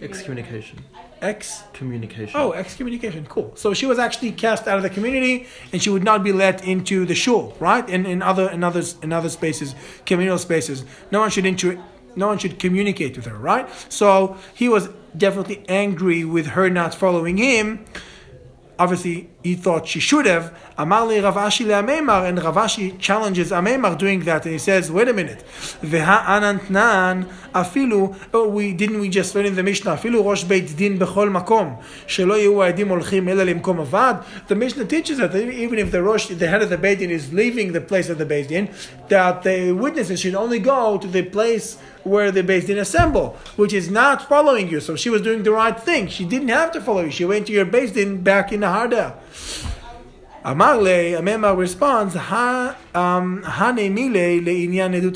Excommunication. 0.03 0.85
Ex 1.21 1.63
communication. 1.73 2.39
Oh, 2.39 2.53
excommunication. 2.53 3.27
Cool. 3.27 3.53
So 3.57 3.73
she 3.73 3.87
was 3.87 3.99
actually 3.99 4.33
cast 4.33 4.69
out 4.69 4.77
of 4.77 4.83
the 4.83 4.91
community, 4.91 5.47
and 5.73 5.83
she 5.83 5.91
would 5.91 6.05
not 6.05 6.23
be 6.23 6.33
let 6.33 6.67
into 6.67 7.07
the 7.07 7.15
shul, 7.15 7.57
right? 7.59 7.89
In 7.89 8.05
in 8.05 8.21
other 8.23 8.51
in 8.51 8.63
others 8.63 8.97
in 9.03 9.13
other 9.13 9.31
spaces, 9.31 9.75
communal 10.07 10.39
spaces. 10.39 10.85
No 11.11 11.21
one 11.21 11.31
should 11.31 11.47
enter. 11.47 11.79
No 12.15 12.29
one 12.29 12.39
should 12.39 12.59
communicate 12.59 13.17
with 13.17 13.27
her, 13.27 13.37
right? 13.37 13.69
So 13.89 14.37
he 14.55 14.69
was 14.69 14.89
definitely 15.17 15.65
angry 15.69 16.25
with 16.25 16.49
her 16.49 16.71
not 16.71 16.95
following 16.95 17.39
him. 17.39 17.85
Obviously, 18.79 19.31
he 19.45 19.55
thought 19.55 19.87
she 19.87 20.01
should 20.01 20.25
have. 20.25 20.57
Amar 20.79 21.07
li 21.07 21.21
Rav 21.21 21.35
Ashi 21.35 21.67
le'amemar, 21.67 22.27
and 22.27 22.43
Rav 22.43 22.57
Ashi 22.57 22.99
challenges 22.99 23.51
Amemar 23.51 23.97
doing 23.97 24.21
that, 24.21 24.45
and 24.47 24.53
he 24.53 24.59
says, 24.59 24.91
"Wait 24.91 25.07
a 25.07 25.13
minute, 25.13 25.45
veha 25.83 26.25
anantnan 26.25 27.29
afilu." 27.55 28.17
Oh, 28.33 28.49
we 28.49 28.73
didn't 28.73 29.01
we 29.01 29.11
just 29.11 29.35
learn 29.35 29.45
in 29.45 29.55
the 29.55 29.63
Mishnah? 29.63 29.99
Afilu 29.99 30.25
rosh 30.25 30.45
beit 30.45 30.75
din 30.75 30.99
bechol 30.99 31.31
makom 31.31 31.79
shelo 32.07 32.37
olchim 32.37 33.87
avad. 33.87 34.25
The 34.49 34.55
Mishnah 34.55 34.87
teaches 34.87 35.19
that 35.19 35.37
even 35.37 35.79
if 35.79 35.93
the 35.93 36.03
rosh, 36.03 36.29
the 36.29 36.49
head 36.49 36.63
of 36.63 36.71
the 36.71 36.79
beit 36.79 37.01
din, 37.01 37.11
is 37.11 37.31
leaving 37.33 37.73
the 37.73 37.83
place 37.83 38.09
of 38.09 38.17
the 38.17 38.25
beit 38.25 38.49
din, 38.49 38.71
that 39.09 39.43
the 39.43 39.73
witnesses 39.73 40.21
should 40.21 40.35
only 40.35 40.59
go 40.59 40.97
to 40.97 41.07
the 41.07 41.23
place 41.23 41.77
where 42.03 42.31
the 42.31 42.43
beit 42.43 42.67
din 42.67 42.79
assemble, 42.79 43.37
which 43.57 43.73
is 43.73 43.91
not 43.91 44.27
following 44.29 44.69
you. 44.69 44.81
So 44.81 44.97
she 44.97 45.11
was 45.11 45.23
doing 45.23 45.43
the 45.43 45.53
right 45.53 45.79
thing. 45.79 46.09
She 46.09 46.25
didn't 46.25 46.49
have 46.49 46.73
to 46.73 46.81
follow 46.81 47.03
you. 47.03 47.11
She 47.11 47.25
went 47.25 47.47
to 47.49 47.53
your 47.53 47.65
beit 47.65 47.95
din 47.95 48.23
back 48.23 48.53
in 48.53 48.61
the 48.61 48.67
Harda. 48.67 49.15
Amarle, 50.45 51.19
Amema 51.19 51.57
responds, 51.57 52.15
ha, 52.15 52.77
um, 52.95 53.43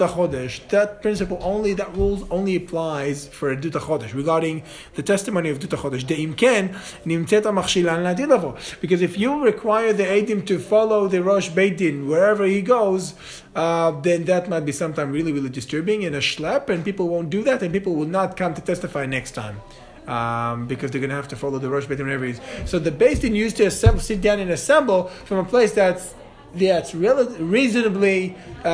chodesh. 0.08 0.66
That 0.70 1.02
principle 1.02 1.38
only, 1.42 1.74
that 1.74 1.94
rules 1.94 2.24
only 2.30 2.56
applies 2.56 3.28
for 3.28 3.54
edut 3.54 3.72
chodesh 3.72 4.14
regarding 4.14 4.62
the 4.94 5.02
testimony 5.02 5.50
of 5.50 5.58
edut 5.58 5.76
chodesh. 5.76 6.04
De'im 6.04 6.34
ken, 6.34 6.70
nimtzet 7.04 7.42
machshilan 7.42 8.80
Because 8.80 9.02
if 9.02 9.18
you 9.18 9.44
require 9.44 9.92
the 9.92 10.04
edim 10.04 10.46
to 10.46 10.58
follow 10.58 11.08
the 11.08 11.22
Rosh 11.22 11.50
Beit 11.50 11.76
Din 11.76 12.08
wherever 12.08 12.46
he 12.46 12.62
goes, 12.62 13.12
uh, 13.54 13.90
then 14.00 14.24
that 14.24 14.48
might 14.48 14.64
be 14.64 14.72
sometimes 14.72 15.12
really, 15.12 15.34
really 15.34 15.50
disturbing 15.50 16.06
and 16.06 16.16
a 16.16 16.20
schlep, 16.20 16.70
and 16.70 16.82
people 16.82 17.06
won't 17.10 17.28
do 17.28 17.42
that, 17.42 17.62
and 17.62 17.70
people 17.70 17.94
will 17.94 18.06
not 18.06 18.34
come 18.38 18.54
to 18.54 18.62
testify 18.62 19.04
next 19.04 19.32
time 19.32 19.60
um, 20.08 20.66
because 20.66 20.90
they're 20.90 21.00
going 21.00 21.10
to 21.10 21.16
have 21.16 21.28
to 21.28 21.36
follow 21.36 21.58
the 21.58 21.68
Rosh 21.68 21.86
Beit 21.86 21.98
whenever 21.98 22.32
So 22.66 22.78
the 22.78 22.90
Beis 22.90 23.20
Din 23.20 23.34
used 23.34 23.56
to 23.58 23.66
assemble, 23.66 24.00
sit 24.00 24.20
down 24.20 24.40
and 24.40 24.50
assemble 24.50 25.04
from 25.04 25.38
a 25.38 25.44
place 25.44 25.72
that's 25.72 26.14
that's 26.54 26.94
reasonably 26.94 28.34
uh, 28.64 28.68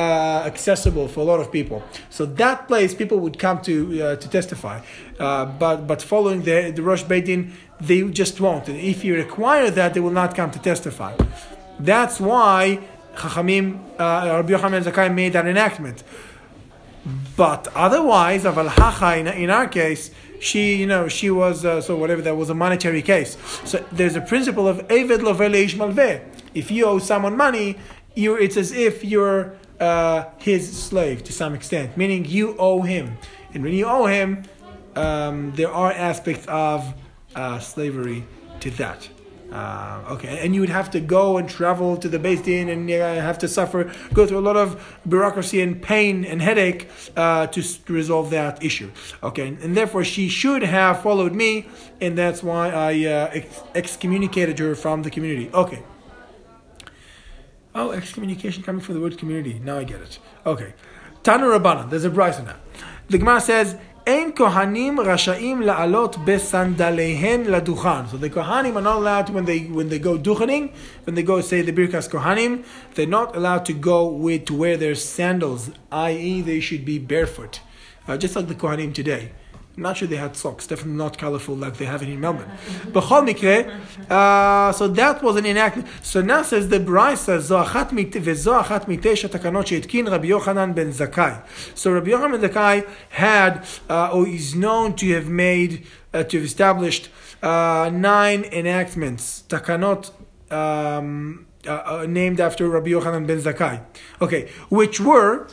accessible 0.45 1.09
for 1.09 1.19
a 1.19 1.23
lot 1.23 1.41
of 1.41 1.51
people. 1.51 1.83
So 2.09 2.25
that 2.25 2.69
place, 2.69 2.95
people 2.95 3.19
would 3.19 3.37
come 3.37 3.61
to 3.63 4.01
uh, 4.01 4.15
to 4.15 4.29
testify. 4.29 4.79
Uh, 5.19 5.45
but 5.45 5.85
but 5.85 6.01
following 6.01 6.43
the 6.43 6.71
the 6.71 6.81
Rosh 6.81 7.03
Beit 7.03 7.25
Din, 7.25 7.53
they 7.81 8.01
just 8.03 8.39
won't. 8.39 8.69
And 8.69 8.77
if 8.79 9.03
you 9.03 9.15
require 9.15 9.69
that, 9.71 9.93
they 9.93 9.99
will 9.99 10.11
not 10.11 10.35
come 10.35 10.51
to 10.51 10.59
testify. 10.59 11.15
That's 11.79 12.19
why 12.19 12.79
Chachamim, 13.15 13.79
uh, 13.99 14.37
Rabbi 14.37 14.53
Yochanan 14.53 14.83
Zakai 14.83 15.13
made 15.13 15.33
that 15.33 15.45
enactment. 15.45 16.03
But 17.35 17.67
otherwise, 17.75 18.45
in 18.45 19.49
our 19.49 19.67
case, 19.67 20.11
she, 20.39 20.75
you 20.75 20.87
know, 20.87 21.07
she 21.07 21.29
was, 21.29 21.65
uh, 21.65 21.81
so 21.81 21.95
whatever, 21.95 22.21
that 22.21 22.35
was 22.35 22.49
a 22.49 22.53
monetary 22.55 23.01
case. 23.01 23.37
So 23.65 23.85
there's 23.91 24.15
a 24.15 24.21
principle 24.21 24.67
of 24.67 24.87
Eved. 24.87 26.21
If 26.53 26.71
you 26.71 26.85
owe 26.85 26.99
someone 26.99 27.35
money, 27.35 27.77
you 28.15 28.35
it's 28.35 28.57
as 28.57 28.71
if 28.71 29.03
you're 29.03 29.55
uh, 29.79 30.25
his 30.37 30.71
slave 30.81 31.23
to 31.25 31.33
some 31.33 31.53
extent, 31.53 31.97
meaning 31.97 32.25
you 32.25 32.55
owe 32.57 32.81
him. 32.81 33.17
And 33.53 33.63
when 33.63 33.73
you 33.73 33.85
owe 33.85 34.05
him, 34.05 34.43
um, 34.95 35.51
there 35.55 35.71
are 35.71 35.91
aspects 35.91 36.45
of 36.47 36.93
uh, 37.35 37.59
slavery 37.59 38.23
to 38.61 38.71
that. 38.71 39.09
Uh, 39.51 40.03
okay, 40.09 40.39
and 40.43 40.53
you 40.53 40.61
would 40.61 40.69
have 40.69 40.89
to 40.91 40.99
go 40.99 41.37
and 41.37 41.47
travel 41.47 41.95
to 41.97 42.09
the 42.09 42.19
Beis 42.19 42.43
Din 42.43 42.67
and 42.67 42.89
uh, 42.89 43.15
have 43.21 43.37
to 43.39 43.47
suffer, 43.47 43.91
go 44.13 44.25
through 44.25 44.39
a 44.39 44.41
lot 44.41 44.57
of 44.57 44.99
bureaucracy 45.07 45.61
and 45.61 45.81
pain 45.81 46.25
and 46.25 46.41
headache 46.41 46.89
uh, 47.15 47.47
to, 47.47 47.61
to, 47.61 47.93
resolve 47.93 48.31
that 48.31 48.63
issue. 48.63 48.91
Okay, 49.23 49.47
and, 49.47 49.59
and, 49.59 49.77
therefore 49.77 50.03
she 50.03 50.27
should 50.27 50.63
have 50.63 51.01
followed 51.01 51.33
me, 51.33 51.67
and 52.01 52.17
that's 52.17 52.43
why 52.43 52.69
I 52.69 53.05
uh, 53.05 53.29
ex- 53.33 53.63
excommunicated 53.75 54.59
her 54.59 54.75
from 54.75 55.03
the 55.03 55.11
community. 55.11 55.49
Okay. 55.53 55.83
Oh, 57.75 57.91
excommunication 57.91 58.63
coming 58.63 58.81
from 58.81 58.95
the 58.95 59.01
word 59.01 59.17
community. 59.17 59.59
Now 59.59 59.77
I 59.77 59.83
get 59.83 60.01
it. 60.01 60.19
Okay. 60.45 60.73
Tanu 61.23 61.57
Rabbanan, 61.57 61.89
there's 61.89 62.05
a 62.05 62.09
in 62.09 62.45
that. 62.45 62.57
The 63.09 63.17
Gemara 63.17 63.41
says, 63.41 63.77
אין 64.06 64.30
כהנים 64.36 65.00
רשאים 65.00 65.60
לעלות 65.62 66.16
בסנדליהן 66.24 67.42
לדוכן. 67.44 68.06
So 68.10 68.16
the 68.16 68.30
Kohanim 68.30 68.76
are 68.76 68.80
not 68.80 68.96
allowed 68.96 69.26
to, 69.26 69.32
when 69.32 69.44
they, 69.44 69.60
when 69.60 69.88
they 69.88 69.98
go 69.98 70.18
duchening, 70.18 70.72
when 71.04 71.14
they 71.14 71.22
go 71.22 71.40
say 71.40 71.62
the 71.62 71.72
Birkas 71.72 72.08
Kohanim, 72.08 72.64
they're 72.94 73.06
not 73.06 73.36
allowed 73.36 73.64
to 73.66 73.72
go 73.72 74.06
with, 74.06 74.46
to 74.46 74.54
wear 74.54 74.76
their 74.76 74.94
sandals, 74.94 75.70
i.e. 75.92 76.40
they 76.40 76.60
should 76.60 76.84
be 76.84 76.98
barefoot. 76.98 77.60
Uh, 78.08 78.16
just 78.16 78.34
like 78.34 78.48
the 78.48 78.54
Kohanim 78.54 78.92
today. 78.92 79.32
I'm 79.80 79.84
not 79.84 79.96
sure 79.96 80.08
they 80.08 80.16
had 80.16 80.36
socks, 80.36 80.66
definitely 80.66 80.98
not 80.98 81.16
colorful 81.16 81.56
like 81.56 81.78
they 81.78 81.86
have 81.86 82.02
it 82.02 82.10
in 82.10 82.20
Melbourne. 82.20 82.50
But 82.92 83.10
uh, 83.10 84.72
so 84.72 84.88
that 84.88 85.22
was 85.22 85.36
an 85.36 85.46
enactment. 85.46 85.88
So 86.02 86.20
now 86.20 86.42
says 86.42 86.68
the 86.68 86.80
Brisa, 86.80 87.38
Zoachat 87.38 87.90
achat 87.90 88.84
mitesha 88.84 89.28
takanot 89.30 89.68
she'etkin 89.68 90.10
Rabbi 90.10 90.26
Yochanan 90.26 90.74
ben 90.74 90.90
Zakai. 90.92 91.42
So 91.74 91.92
Rabbi 91.92 92.10
Yochanan 92.10 92.38
ben 92.38 92.50
Zakai 92.50 92.86
had, 93.08 93.64
uh, 93.88 94.10
or 94.12 94.28
is 94.28 94.54
known 94.54 94.96
to 94.96 95.08
have 95.14 95.28
made, 95.28 95.86
uh, 96.12 96.24
to 96.24 96.36
have 96.36 96.44
established 96.44 97.08
uh, 97.42 97.90
nine 97.90 98.44
enactments, 98.44 99.44
takanot, 99.48 100.10
um, 100.52 101.46
uh, 101.66 101.70
uh, 101.70 102.06
named 102.06 102.38
after 102.38 102.68
Rabbi 102.68 102.90
Yochanan 102.90 103.26
ben 103.26 103.38
Zakai. 103.38 103.80
Okay, 104.20 104.50
which 104.68 105.00
were, 105.00 105.46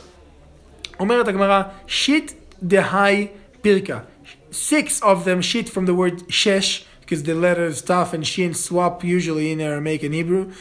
אומרת 1.00 1.28
הגמרא, 1.28 1.62
שיט 1.86 2.32
דהי 2.62 3.28
פירקה 3.62 3.98
six 4.53 5.01
of 5.01 5.25
them 5.25 5.41
shit 5.41 5.67
from 5.69 5.85
the 5.85 5.93
word 5.93 6.29
shesh, 6.29 6.85
because 7.01 7.23
the 7.23 7.35
letters 7.35 7.81
tough 7.81 8.13
and 8.13 8.25
shin 8.25 8.53
swap 8.53 9.03
usually 9.03 9.51
in 9.51 9.59
Aramaic 9.59 10.03
and 10.03 10.13
Hebrew. 10.13 10.53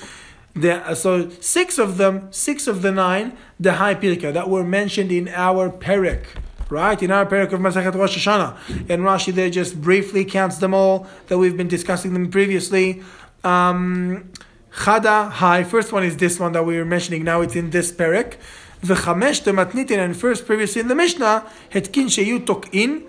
The, 0.55 0.87
uh, 0.87 0.95
so 0.95 1.31
six 1.41 1.79
of 1.79 1.97
them, 1.97 2.29
six 2.31 2.67
of 2.67 2.83
the 2.83 2.93
nine, 2.93 3.37
the 3.59 3.75
high 3.75 3.95
pirka 3.95 4.33
that 4.33 4.51
were 4.51 4.65
mentioned 4.65 5.11
in 5.11 5.29
our 5.29 5.71
perek, 5.71 6.25
right? 6.69 7.01
In 7.03 7.11
our 7.11 7.25
perek 7.25 7.53
of 7.53 7.61
Masachat 7.61 7.95
Rosh 7.95 8.19
Hashanah, 8.19 8.57
and 8.91 9.03
Rashi 9.03 9.33
there 9.33 9.49
just 9.49 9.81
briefly 9.81 10.25
counts 10.25 10.59
them 10.59 10.75
all 10.75 11.07
that 11.29 11.39
we've 11.39 11.57
been 11.57 11.69
discussing 11.69 12.13
them 12.13 12.31
previously. 12.31 13.03
Um, 13.45 14.31
Chada 14.73 15.31
high. 15.31 15.65
First 15.65 15.93
one 15.93 16.03
is 16.03 16.17
this 16.17 16.41
one 16.41 16.53
that 16.53 16.65
we 16.65 16.77
were 16.79 16.85
mentioning. 16.85 17.25
Now 17.25 17.43
it's 17.43 17.55
in 17.55 17.71
this 17.71 17.93
perek. 17.93 18.37
The 18.81 18.95
chamesh 18.95 19.45
the 19.45 19.53
matnitin 19.53 19.99
and 19.99 20.17
first 20.17 20.47
previously 20.47 20.81
in 20.81 20.89
the 20.89 20.95
Mishnah 20.95 21.47
hetkin 21.71 22.07
sheyu 22.07 22.45
tokin 22.45 23.05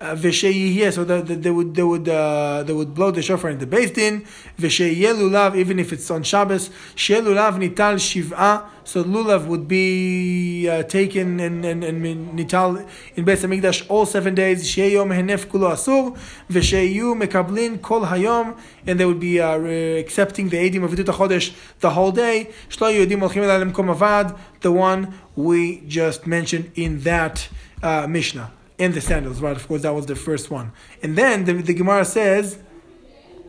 v'sheyiyeh, 0.00 0.92
so 0.92 1.04
that 1.04 1.26
they 1.26 1.50
would 1.50 1.74
they 1.74 1.82
would 1.82 2.08
uh, 2.08 2.62
they 2.64 2.72
would 2.72 2.94
blow 2.94 3.10
the 3.10 3.22
shofar 3.22 3.50
in 3.50 3.58
the 3.58 3.66
Beis 3.66 3.92
Din. 3.92 4.24
V'sheyiyeh 4.58 5.14
lulav, 5.14 5.56
even 5.56 5.78
if 5.78 5.92
it's 5.92 6.10
on 6.10 6.22
Shabbos. 6.22 6.70
Sheyeh 6.94 7.20
lulav 7.20 7.58
nital 7.58 7.96
shiv'a, 7.96 8.64
so 8.84 9.02
lulav 9.02 9.46
would 9.46 9.66
be 9.66 10.68
uh, 10.68 10.82
taken 10.84 11.40
and 11.40 11.64
and 11.64 11.84
and 11.84 12.38
nital 12.38 12.86
in 13.16 13.24
Beis 13.24 13.44
Hamikdash 13.44 13.86
all 13.88 14.06
seven 14.06 14.34
days. 14.34 14.64
Sheyeh 14.64 14.92
yom 14.92 15.10
henef 15.10 15.46
kulo 15.46 15.72
asur. 15.72 16.16
V'sheyu 16.50 17.20
mekablin 17.20 17.82
kol 17.82 18.02
hayom, 18.02 18.56
and 18.86 19.00
they 19.00 19.04
would 19.04 19.20
be 19.20 19.40
uh, 19.40 19.56
accepting 19.58 20.48
the 20.48 20.56
edim 20.56 20.84
of 20.84 20.92
Vidut 20.92 21.12
Chodesh 21.12 21.54
the 21.80 21.90
whole 21.90 22.12
day. 22.12 22.50
Shlo 22.68 22.92
yodim 22.92 23.20
olchim 23.20 23.42
elam 23.42 23.72
avad, 23.72 24.38
the 24.60 24.70
one 24.70 25.14
we 25.34 25.80
just 25.86 26.26
mentioned 26.26 26.70
in 26.74 27.00
that 27.00 27.48
uh, 27.82 28.06
Mishnah 28.06 28.52
in 28.78 28.92
the 28.92 29.00
sandals, 29.00 29.40
right? 29.40 29.56
Of 29.56 29.66
course, 29.66 29.82
that 29.82 29.94
was 29.94 30.06
the 30.06 30.16
first 30.16 30.50
one. 30.50 30.72
And 31.02 31.16
then 31.16 31.44
the, 31.44 31.54
the 31.54 31.74
Gemara 31.74 32.04
says, 32.04 32.58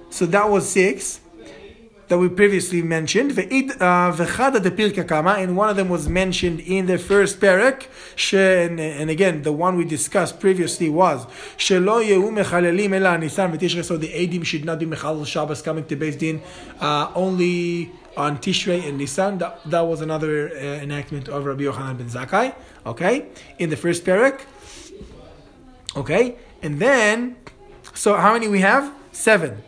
so 0.10 0.26
that 0.26 0.50
was 0.50 0.68
six 0.70 1.22
that 2.10 2.18
we 2.18 2.28
previously 2.28 2.82
mentioned. 2.82 3.38
Uh, 3.38 3.44
and 5.38 5.56
one 5.56 5.70
of 5.70 5.76
them 5.76 5.90
was 5.90 6.10
mentioned 6.10 6.60
in 6.62 6.88
the 6.88 6.98
first 6.98 7.40
parak. 7.40 7.86
And 8.34 9.10
again, 9.10 9.44
the 9.44 9.54
one 9.54 9.78
we 9.78 9.86
discussed 9.86 10.40
previously 10.40 10.90
was 10.90 11.28
So 11.58 11.80
the 11.80 11.92
Edim 14.10 14.44
should 14.44 14.66
not 14.66 14.80
be 14.80 14.88
Mechalel 14.88 15.28
Shabbos 15.28 15.62
coming 15.62 15.86
to 15.86 15.96
Beis 15.96 16.18
Din 16.18 16.42
uh, 16.82 17.12
only 17.14 17.92
on 18.18 18.40
Tishrei 18.40 18.88
and 18.88 18.98
Nisan. 18.98 19.38
That, 19.38 19.60
that 19.70 19.82
was 19.82 20.02
another 20.02 20.50
uh, 20.50 20.56
enactment 20.84 21.30
of 21.30 21.46
Rabbi 21.46 21.64
Yochanan 21.64 22.00
ben 22.00 22.10
Zakkai. 22.10 22.56
Okay, 22.86 23.28
in 23.60 23.70
the 23.70 23.78
first 23.78 24.04
parak. 24.04 24.42
Okay? 25.97 26.37
And 26.63 26.81
then, 26.81 27.37
so 27.95 28.17
how 28.17 28.33
many 28.33 28.49
we 28.49 28.61
have? 28.61 28.93
Seven. 29.13 29.63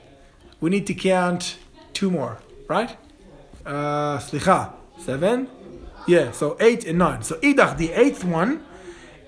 We 0.60 0.70
need 0.70 0.86
to 0.86 0.94
count 0.94 1.56
two 1.92 2.10
more, 2.10 2.38
right? 2.68 2.96
Uh, 3.64 4.18
slicha. 4.18 4.72
Seven? 4.98 5.48
Yeah, 6.06 6.32
so 6.32 6.56
eight 6.60 6.86
and 6.86 6.98
nine. 6.98 7.22
So 7.22 7.36
idach, 7.36 7.76
the 7.76 7.92
eighth 7.92 8.25
one, 8.25 8.64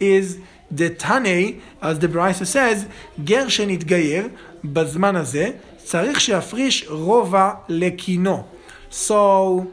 is 0.00 0.38
the 0.70 0.90
Tane, 0.90 1.62
as 1.82 1.99
the 1.99 2.08
Brisa 2.08 2.47
says, 2.47 2.87
גר 3.25 3.49
שנתגייר 3.49 4.28
בזמן 4.64 5.16
הזה, 5.16 5.50
צריך 5.76 6.20
שיפריש 6.20 6.87
רובע 6.88 7.50
לקינו. 7.68 8.44
So, 8.90 9.73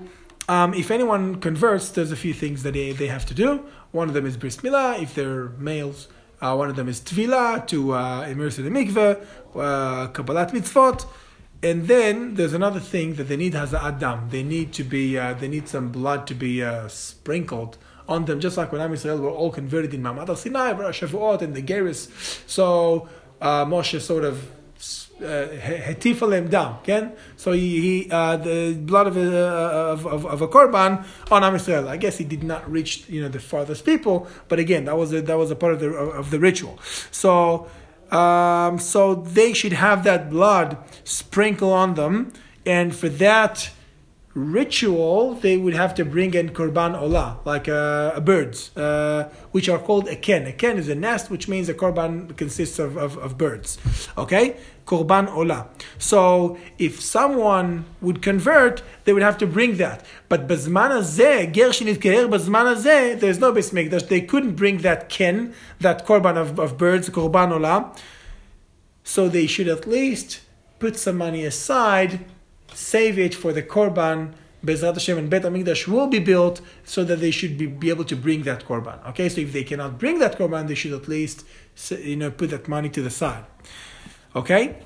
um, 0.49 0.73
if 0.73 0.91
anyone 0.91 1.35
converts, 1.39 1.89
there's 1.89 2.11
a 2.11 2.15
few 2.15 2.33
things 2.33 2.63
that 2.63 2.73
they, 2.73 2.91
they 2.91 3.07
have 3.07 3.25
to 3.27 3.33
do. 3.33 3.61
One 3.91 4.09
of 4.09 4.13
them 4.13 4.25
is 4.25 4.35
bris 4.37 4.57
milah, 4.57 5.01
if 5.01 5.15
they're 5.15 5.49
males. 5.57 6.07
Uh, 6.40 6.54
one 6.56 6.70
of 6.70 6.76
them 6.76 6.88
is 6.88 7.00
tvila, 7.00 7.66
to 7.66 7.92
uh, 7.92 8.22
immerse 8.22 8.58
in 8.58 8.64
the 8.64 8.70
mikveh, 8.70 9.20
uh, 9.54 10.08
kabbalat 10.08 10.50
mitzvot. 10.52 11.06
and 11.62 11.86
then 11.88 12.34
there's 12.36 12.54
another 12.54 12.80
thing 12.80 13.14
that 13.14 13.24
they 13.24 13.36
need 13.36 13.54
has 13.54 13.74
adam. 13.74 14.28
They 14.30 14.42
need 14.42 14.72
to 14.74 14.84
be 14.84 15.18
uh, 15.18 15.34
they 15.34 15.48
need 15.48 15.68
some 15.68 15.90
blood 15.92 16.26
to 16.28 16.34
be 16.34 16.62
uh, 16.62 16.88
sprinkled 16.88 17.76
on 18.08 18.24
them, 18.24 18.40
just 18.40 18.56
like 18.56 18.72
when 18.72 18.80
Am 18.80 18.92
Yisrael 18.92 19.20
were 19.20 19.30
all 19.30 19.50
converted 19.50 19.94
in 19.94 20.02
Mamad 20.02 20.28
al 20.28 20.36
Sinai, 20.36 20.72
Shavuot, 20.72 21.42
and 21.42 21.54
the 21.54 21.62
Geras. 21.62 22.08
So 22.48 23.08
uh, 23.40 23.64
Moshe 23.64 24.00
sort 24.00 24.24
of 24.24 24.50
hetifa 25.20 26.28
lem 26.28 26.48
dam, 26.48 26.76
ken? 26.82 27.12
So 27.36 27.52
he, 27.52 27.80
he 27.80 28.10
uh, 28.10 28.36
the 28.36 28.74
blood 28.74 29.06
of 29.06 29.16
a, 29.16 29.36
of, 29.36 30.06
of, 30.06 30.26
of 30.26 30.42
a 30.42 30.48
korban 30.48 31.04
on 31.30 31.44
Am 31.44 31.54
Yisrael. 31.54 31.86
I 31.88 31.96
guess 31.96 32.18
he 32.18 32.24
did 32.24 32.42
not 32.42 32.70
reach 32.70 33.08
you 33.08 33.22
know 33.22 33.28
the 33.28 33.40
farthest 33.40 33.84
people, 33.84 34.26
but 34.48 34.58
again 34.58 34.84
that 34.86 34.96
was 34.96 35.12
a, 35.12 35.22
that 35.22 35.38
was 35.38 35.50
a 35.50 35.56
part 35.56 35.74
of 35.74 35.80
the 35.80 35.90
of 35.90 36.30
the 36.30 36.40
ritual. 36.40 36.78
So 37.10 37.68
um, 38.10 38.78
so 38.78 39.14
they 39.14 39.52
should 39.52 39.72
have 39.72 40.04
that 40.04 40.30
blood 40.30 40.78
sprinkle 41.04 41.72
on 41.72 41.94
them, 41.94 42.32
and 42.66 42.94
for 42.94 43.08
that 43.08 43.70
ritual, 44.34 45.34
they 45.34 45.56
would 45.56 45.74
have 45.74 45.92
to 45.94 46.04
bring 46.04 46.34
in 46.34 46.50
korban 46.50 46.94
olah, 46.94 47.44
like 47.44 47.68
uh, 47.68 48.20
birds, 48.20 48.76
uh, 48.76 49.28
which 49.50 49.68
are 49.68 49.78
called 49.78 50.06
a 50.08 50.14
ken. 50.14 50.46
A 50.46 50.52
ken 50.52 50.78
is 50.78 50.88
a 50.88 50.94
nest, 50.94 51.30
which 51.30 51.48
means 51.48 51.68
a 51.68 51.74
korban 51.74 52.36
consists 52.36 52.78
of, 52.78 52.96
of, 52.96 53.18
of 53.18 53.36
birds. 53.36 53.78
Okay? 54.16 54.56
Korban 54.86 55.28
olah. 55.28 55.66
So 55.98 56.58
if 56.78 57.00
someone 57.00 57.86
would 58.00 58.22
convert, 58.22 58.82
they 59.04 59.12
would 59.12 59.22
have 59.22 59.38
to 59.38 59.46
bring 59.48 59.78
that. 59.78 60.06
But 60.28 60.46
bazman 60.46 60.90
hazeh, 60.90 61.52
ger 61.52 61.70
shenitkeher 61.70 63.20
there's 63.20 63.38
no 63.40 63.52
base. 63.52 63.70
They 64.02 64.20
couldn't 64.20 64.54
bring 64.54 64.78
that 64.78 65.08
ken, 65.08 65.54
that 65.80 66.06
korban 66.06 66.36
of, 66.36 66.60
of 66.60 66.78
birds, 66.78 67.10
korban 67.10 67.50
olah. 67.50 67.98
So 69.02 69.28
they 69.28 69.48
should 69.48 69.66
at 69.66 69.88
least 69.88 70.42
put 70.78 70.96
some 70.96 71.16
money 71.16 71.44
aside 71.44 72.24
save 72.73 73.17
it 73.19 73.35
for 73.35 73.53
the 73.53 73.63
korban. 73.63 74.33
Bezrat 74.63 74.93
Hashem 74.93 75.17
and 75.19 75.29
Bet 75.29 75.43
Hamikdash 75.43 75.87
will 75.87 76.07
be 76.07 76.17
built 76.17 76.59
so 76.83 77.03
that 77.03 77.19
they 77.19 77.29
should 77.29 77.55
be, 77.55 77.67
be 77.67 77.89
able 77.89 78.03
to 78.05 78.15
bring 78.15 78.41
that 78.43 78.65
korban. 78.65 79.05
Okay, 79.09 79.29
so 79.29 79.41
if 79.41 79.53
they 79.53 79.63
cannot 79.63 79.99
bring 79.99 80.17
that 80.19 80.37
korban, 80.37 80.67
they 80.67 80.73
should 80.73 80.93
at 80.93 81.07
least 81.07 81.45
you 81.91 82.15
know 82.15 82.31
put 82.31 82.49
that 82.49 82.67
money 82.67 82.89
to 82.89 83.01
the 83.01 83.11
side. 83.11 83.45
Okay, 84.35 84.77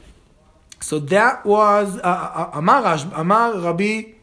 so 0.82 1.00
that 1.00 1.46
was 1.46 1.98
uh, 1.98 2.02
uh, 2.02 2.50
uh, 2.54 2.58
Amar 2.58 3.00
Amar 3.14 3.58
Rabbi 3.60 4.20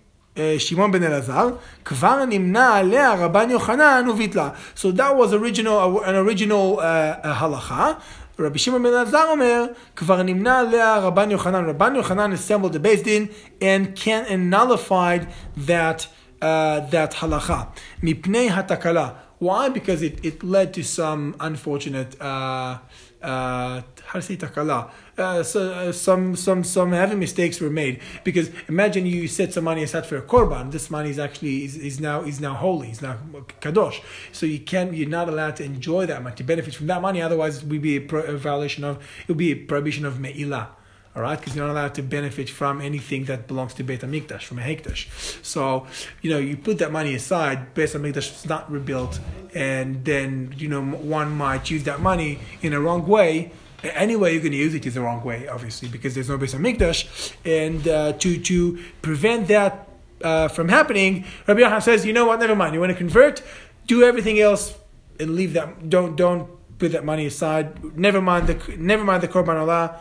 שמעון 0.59 0.93
בן 0.93 1.03
אלעזר, 1.03 1.49
כבר 1.85 2.25
נמנה 2.25 2.75
עליה 2.75 3.15
רבן 3.15 3.50
יוחנן 3.50 4.09
וביטלה. 4.11 4.50
So 4.76 4.93
that 4.93 5.17
was 5.17 5.33
original, 5.33 6.03
an 6.05 6.15
original 6.15 6.79
uh, 6.79 7.41
halacha. 7.41 7.97
רבי 8.41 8.59
שמעון 8.59 8.83
בן 8.83 8.88
אלעזר 8.88 9.25
אומר, 9.31 9.65
כבר 9.97 10.23
נמנה 10.23 10.59
עליה 10.59 10.99
רבן 10.99 11.31
יוחנן. 11.31 11.69
רבן 11.69 11.97
יוחנן 11.97 12.33
assembled 12.33 12.73
the 12.73 12.79
base 12.79 13.05
din 13.05 13.26
and 13.61 14.00
can 14.00 14.31
and 14.31 14.55
nullified 14.55 15.26
that, 15.67 16.07
uh, 16.41 16.45
that 16.93 17.15
halacha. 17.23 17.65
מפני 18.03 18.50
התקלה. 18.50 19.09
Why? 19.42 19.70
Because 19.70 20.04
it, 20.04 20.24
it 20.24 20.44
led 20.44 20.72
to 20.76 20.84
some 20.84 21.36
unfortunate, 21.40 22.16
uh, 22.22 22.78
uh, 23.24 23.82
how 24.06 24.20
to 24.20 24.22
say? 24.22 24.38
Uh, 24.38 25.42
so, 25.42 25.74
uh, 25.74 25.92
some 25.92 26.36
some 26.36 26.64
some 26.64 26.92
heavy 26.92 27.16
mistakes 27.16 27.60
were 27.60 27.72
made 27.72 28.02
because 28.24 28.52
imagine 28.68 29.08
you 29.08 29.28
set 29.28 29.52
some 29.52 29.64
money 29.64 29.82
aside 29.82 30.06
for 30.06 30.18
a 30.18 30.22
korban. 30.22 30.72
This 30.72 30.92
money 30.92 31.10
is 31.10 31.18
actually 31.18 31.66
is, 31.66 31.76
is 31.76 32.00
now 32.00 32.22
is 32.22 32.40
now 32.40 32.54
holy, 32.54 32.92
is 32.92 33.02
now 33.02 33.18
kadosh. 33.62 34.04
So 34.32 34.46
you 34.46 34.60
can 34.60 34.94
you're 34.94 35.10
not 35.10 35.28
allowed 35.28 35.56
to 35.56 35.64
enjoy 35.64 36.06
that 36.06 36.22
money 36.22 36.36
to 36.36 36.44
benefit 36.44 36.76
from 36.76 36.86
that 36.86 37.02
money. 37.02 37.20
Otherwise, 37.20 37.64
it 37.64 37.68
would 37.68 37.82
be 37.82 37.96
a, 37.96 38.02
pro, 38.02 38.22
a 38.22 38.38
violation 38.38 38.84
of 38.84 38.98
it 39.24 39.28
would 39.28 39.38
be 39.38 39.52
a 39.54 39.56
prohibition 39.56 40.06
of 40.06 40.20
me'ilah 40.20 40.68
all 41.13 41.22
right, 41.22 41.38
because 41.38 41.56
you're 41.56 41.68
not 41.68 41.74
allowed 41.74 41.96
to 41.96 42.03
benefit 42.03 42.50
from 42.50 42.80
anything 42.80 43.25
that 43.25 43.48
belongs 43.48 43.74
to 43.74 43.84
Beit 43.84 44.00
Hamikdash, 44.00 44.44
from 44.44 44.60
a 44.60 44.62
Hekdash. 44.62 45.44
So, 45.44 45.86
you 46.22 46.30
know, 46.30 46.38
you 46.38 46.56
put 46.56 46.77
that 46.77 46.91
money 46.91 47.15
aside, 47.15 47.74
Beit 47.74 47.89
Hamikdash 47.89 48.34
is 48.34 48.46
not 48.46 48.72
rebuilt, 48.72 49.20
and 49.53 50.06
then, 50.06 50.53
you 50.58 50.70
know, 50.70 50.82
one 50.82 51.36
might 51.36 51.70
use 51.70 51.84
that 51.84 52.00
money 52.00 52.39
in 52.62 52.72
a 52.72 52.80
wrong 52.80 53.06
way. 53.06 53.51
Any 53.84 54.15
way 54.15 54.34
you're 54.34 54.41
going 54.41 54.53
to 54.53 54.58
use 54.58 54.74
it 54.74 54.86
is 54.86 54.94
the 54.94 55.01
wrong 55.01 55.22
way, 55.24 55.50
obviously, 55.50 55.89
because 55.89 56.15
there's 56.15 56.30
no 56.30 56.38
Beit 56.38 56.51
Hamikdash. 56.51 57.34
And 57.44 57.86
uh, 57.88 58.13
to, 58.13 58.38
to 58.39 58.82
prevent 59.01 59.50
that 59.50 59.89
uh, 60.24 60.48
from 60.48 60.70
happening, 60.70 61.25
Rabbi 61.46 61.60
Yochanan 61.60 61.82
says, 61.82 62.06
you 62.06 62.13
know 62.13 62.25
what, 62.25 62.39
never 62.39 62.56
mind. 62.56 62.74
You 62.74 62.80
want 62.80 62.91
to 62.91 62.98
convert, 62.98 63.44
do 63.86 64.03
everything 64.03 64.39
else, 64.39 64.77
and 65.20 65.36
leave 65.36 65.53
that, 65.53 65.89
don't, 65.89 66.15
don't 66.15 66.48
put 66.80 66.94
that 66.94 67.03
money 67.03 67.25
aside. 67.25 67.98
Never 67.98 68.22
mind 68.22 68.48
the, 68.48 68.77
never 68.77 69.03
mind 69.03 69.24
the 69.24 69.27
Korban 69.27 69.58
Olah 69.58 69.98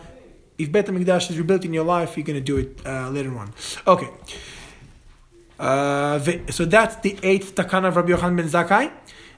if 0.60 0.70
Bet 0.70 0.86
HaMikdash 0.86 1.30
is 1.30 1.38
rebuilt 1.38 1.64
in 1.64 1.72
your 1.72 1.84
life, 1.84 2.16
you're 2.16 2.24
going 2.24 2.38
to 2.38 2.48
do 2.52 2.56
it 2.58 2.70
uh, 2.84 3.08
later 3.10 3.36
on. 3.36 3.52
Okay. 3.86 4.08
Uh, 5.58 6.18
so 6.50 6.64
that's 6.64 6.96
the 6.96 7.18
eighth 7.22 7.54
takana 7.54 7.88
of 7.88 7.96
Rabbi 7.96 8.12
Yochanan 8.12 8.36
ben 8.36 8.48
Zakkai. 8.48 8.92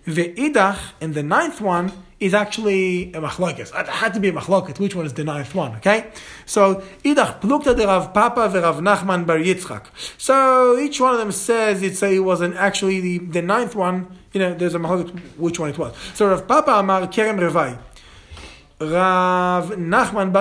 Ve'idach, 0.07 0.79
and 1.01 1.15
the 1.15 1.23
ninth 1.23 1.61
one 1.61 1.93
is 2.19 2.35
actually 2.35 3.13
a 3.13 3.21
machlokes. 3.21 3.71
It 3.79 3.89
had 3.89 4.15
to 4.15 4.21
be 4.21 4.29
a 4.29 4.33
machloket. 4.33 4.81
Which 4.81 4.97
one 4.97 5.07
is 5.07 5.13
the 5.13 5.23
ninth 5.23 5.55
one? 5.55 5.77
Okay, 5.77 6.11
so 6.45 6.83
idach 7.05 7.41
plukta 7.41 7.77
de 7.77 7.87
Rav 7.87 8.13
Papa 8.13 8.49
ve 8.49 8.61
Rav 8.61 8.79
Nachman 8.79 9.27
bar 9.27 9.39
Yitzchak. 9.39 9.87
So 10.19 10.77
each 10.79 11.01
one 11.01 11.13
of 11.13 11.21
them 11.21 11.31
says 11.31 11.83
it's 11.83 12.03
a, 12.03 12.15
it 12.15 12.19
was 12.21 12.41
an 12.41 12.55
actually 12.55 13.01
the, 13.01 13.19
the 13.19 13.43
ninth 13.43 13.77
one. 13.77 14.19
You 14.33 14.41
know, 14.41 14.55
there's 14.55 14.75
a 14.75 14.79
machloket 14.79 15.19
which 15.37 15.61
one 15.61 15.71
it 15.71 15.79
was. 15.79 15.95
So 16.15 16.29
Rav 16.29 16.49
Papa 16.49 16.73
amar 16.73 17.03
kerem 17.07 17.39
revai. 17.39 17.79
Rav 18.91 19.71
Nachman 19.71 20.33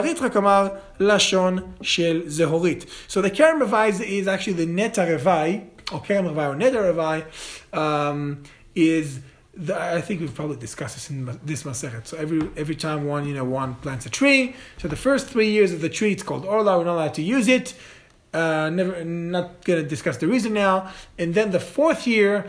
lashon 0.99 1.73
shel 1.81 2.21
zehorit. 2.21 2.87
So 3.07 3.21
the 3.21 3.31
kerem 3.31 3.61
revai 3.61 3.99
is 4.01 4.27
actually 4.27 4.53
the 4.53 4.65
neta 4.65 5.01
revai 5.01 5.67
or 5.91 6.01
kerem 6.01 6.33
revai 6.33 6.49
or 6.49 6.55
neta 6.55 6.77
revai 6.77 7.25
um, 7.77 8.43
is 8.75 9.19
the, 9.53 9.79
I 9.79 10.01
think 10.01 10.21
we've 10.21 10.33
probably 10.33 10.57
discussed 10.57 10.95
this 10.95 11.09
in 11.09 11.25
this 11.43 11.63
Masechet. 11.63 12.07
So 12.07 12.17
every 12.17 12.49
every 12.55 12.75
time 12.75 13.05
one 13.05 13.27
you 13.27 13.33
know 13.33 13.43
one 13.43 13.75
plants 13.75 14.05
a 14.05 14.09
tree, 14.09 14.55
so 14.77 14.87
the 14.87 14.95
first 14.95 15.27
three 15.27 15.49
years 15.51 15.73
of 15.73 15.81
the 15.81 15.89
tree 15.89 16.11
it's 16.13 16.23
called 16.23 16.45
orla. 16.45 16.77
We're 16.77 16.85
not 16.85 16.95
allowed 16.95 17.13
to 17.15 17.21
use 17.21 17.47
it. 17.47 17.73
Uh, 18.33 18.69
never, 18.69 19.03
not 19.03 19.61
to 19.63 19.83
discuss 19.83 20.15
the 20.17 20.27
reason 20.27 20.53
now. 20.53 20.89
And 21.19 21.33
then 21.33 21.51
the 21.51 21.59
fourth 21.59 22.07
year, 22.07 22.47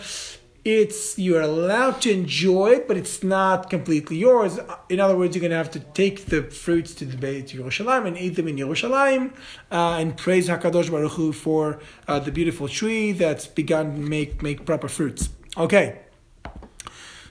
it's 0.64 1.18
you're 1.18 1.40
allowed 1.40 2.00
to 2.02 2.12
enjoy 2.12 2.70
it, 2.70 2.88
but 2.88 2.96
it's 2.96 3.22
not 3.24 3.68
completely 3.68 4.16
yours. 4.16 4.60
In 4.88 5.00
other 5.00 5.16
words, 5.16 5.34
you're 5.34 5.48
to 5.48 5.56
have 5.56 5.72
to 5.72 5.80
take 5.80 6.26
the 6.26 6.42
fruits 6.44 6.94
to 6.94 7.04
the 7.04 7.16
Beit 7.16 7.48
Yerushalayim 7.48 8.06
and 8.06 8.16
eat 8.16 8.36
them 8.36 8.46
in 8.46 8.56
Yerushalayim, 8.56 9.32
uh, 9.72 9.96
and 10.00 10.16
praise 10.16 10.48
Hakadosh 10.48 10.90
Baruch 10.90 11.12
Hu 11.12 11.32
for 11.32 11.80
uh, 12.06 12.20
the 12.20 12.30
beautiful 12.30 12.68
tree 12.68 13.10
that's 13.10 13.46
begun 13.46 13.94
to 13.94 14.00
make 14.00 14.42
make 14.42 14.64
proper 14.64 14.88
fruits. 14.88 15.30
Okay. 15.56 15.98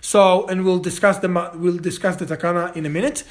So, 0.03 0.47
and 0.47 0.65
we'll 0.65 0.79
discuss 0.79 1.19
the 1.19 1.51
we'll 1.55 1.77
discuss 1.77 2.17
the 2.17 2.25
takana 2.25 2.75
in 2.75 2.85
a 2.85 2.89
minute, 2.89 3.23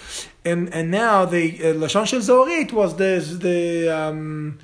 and 0.44 0.72
and 0.72 0.90
now 0.90 1.26
the 1.26 1.58
uh, 1.58 1.74
lashon 1.74 2.06
shel 2.06 2.20
zorit 2.20 2.72
was 2.72 2.96
the 2.96 3.18
the 3.38 3.88
um, 3.90 4.58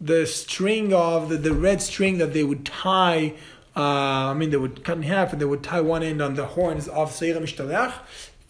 the 0.00 0.26
string 0.26 0.94
of 0.94 1.28
the, 1.28 1.36
the 1.36 1.52
red 1.52 1.82
string 1.82 2.18
that 2.18 2.32
they 2.32 2.44
would 2.44 2.64
tie. 2.64 3.34
Uh, 3.76 4.30
I 4.30 4.34
mean, 4.34 4.50
they 4.50 4.56
would 4.56 4.84
cut 4.84 4.96
in 4.96 5.04
half 5.04 5.32
and 5.32 5.40
they 5.40 5.44
would 5.44 5.62
tie 5.62 5.80
one 5.80 6.02
end 6.02 6.20
on 6.20 6.34
the 6.34 6.46
horns 6.46 6.88
of 6.88 7.12
Seir 7.12 7.34
Mishtalech, 7.36 7.94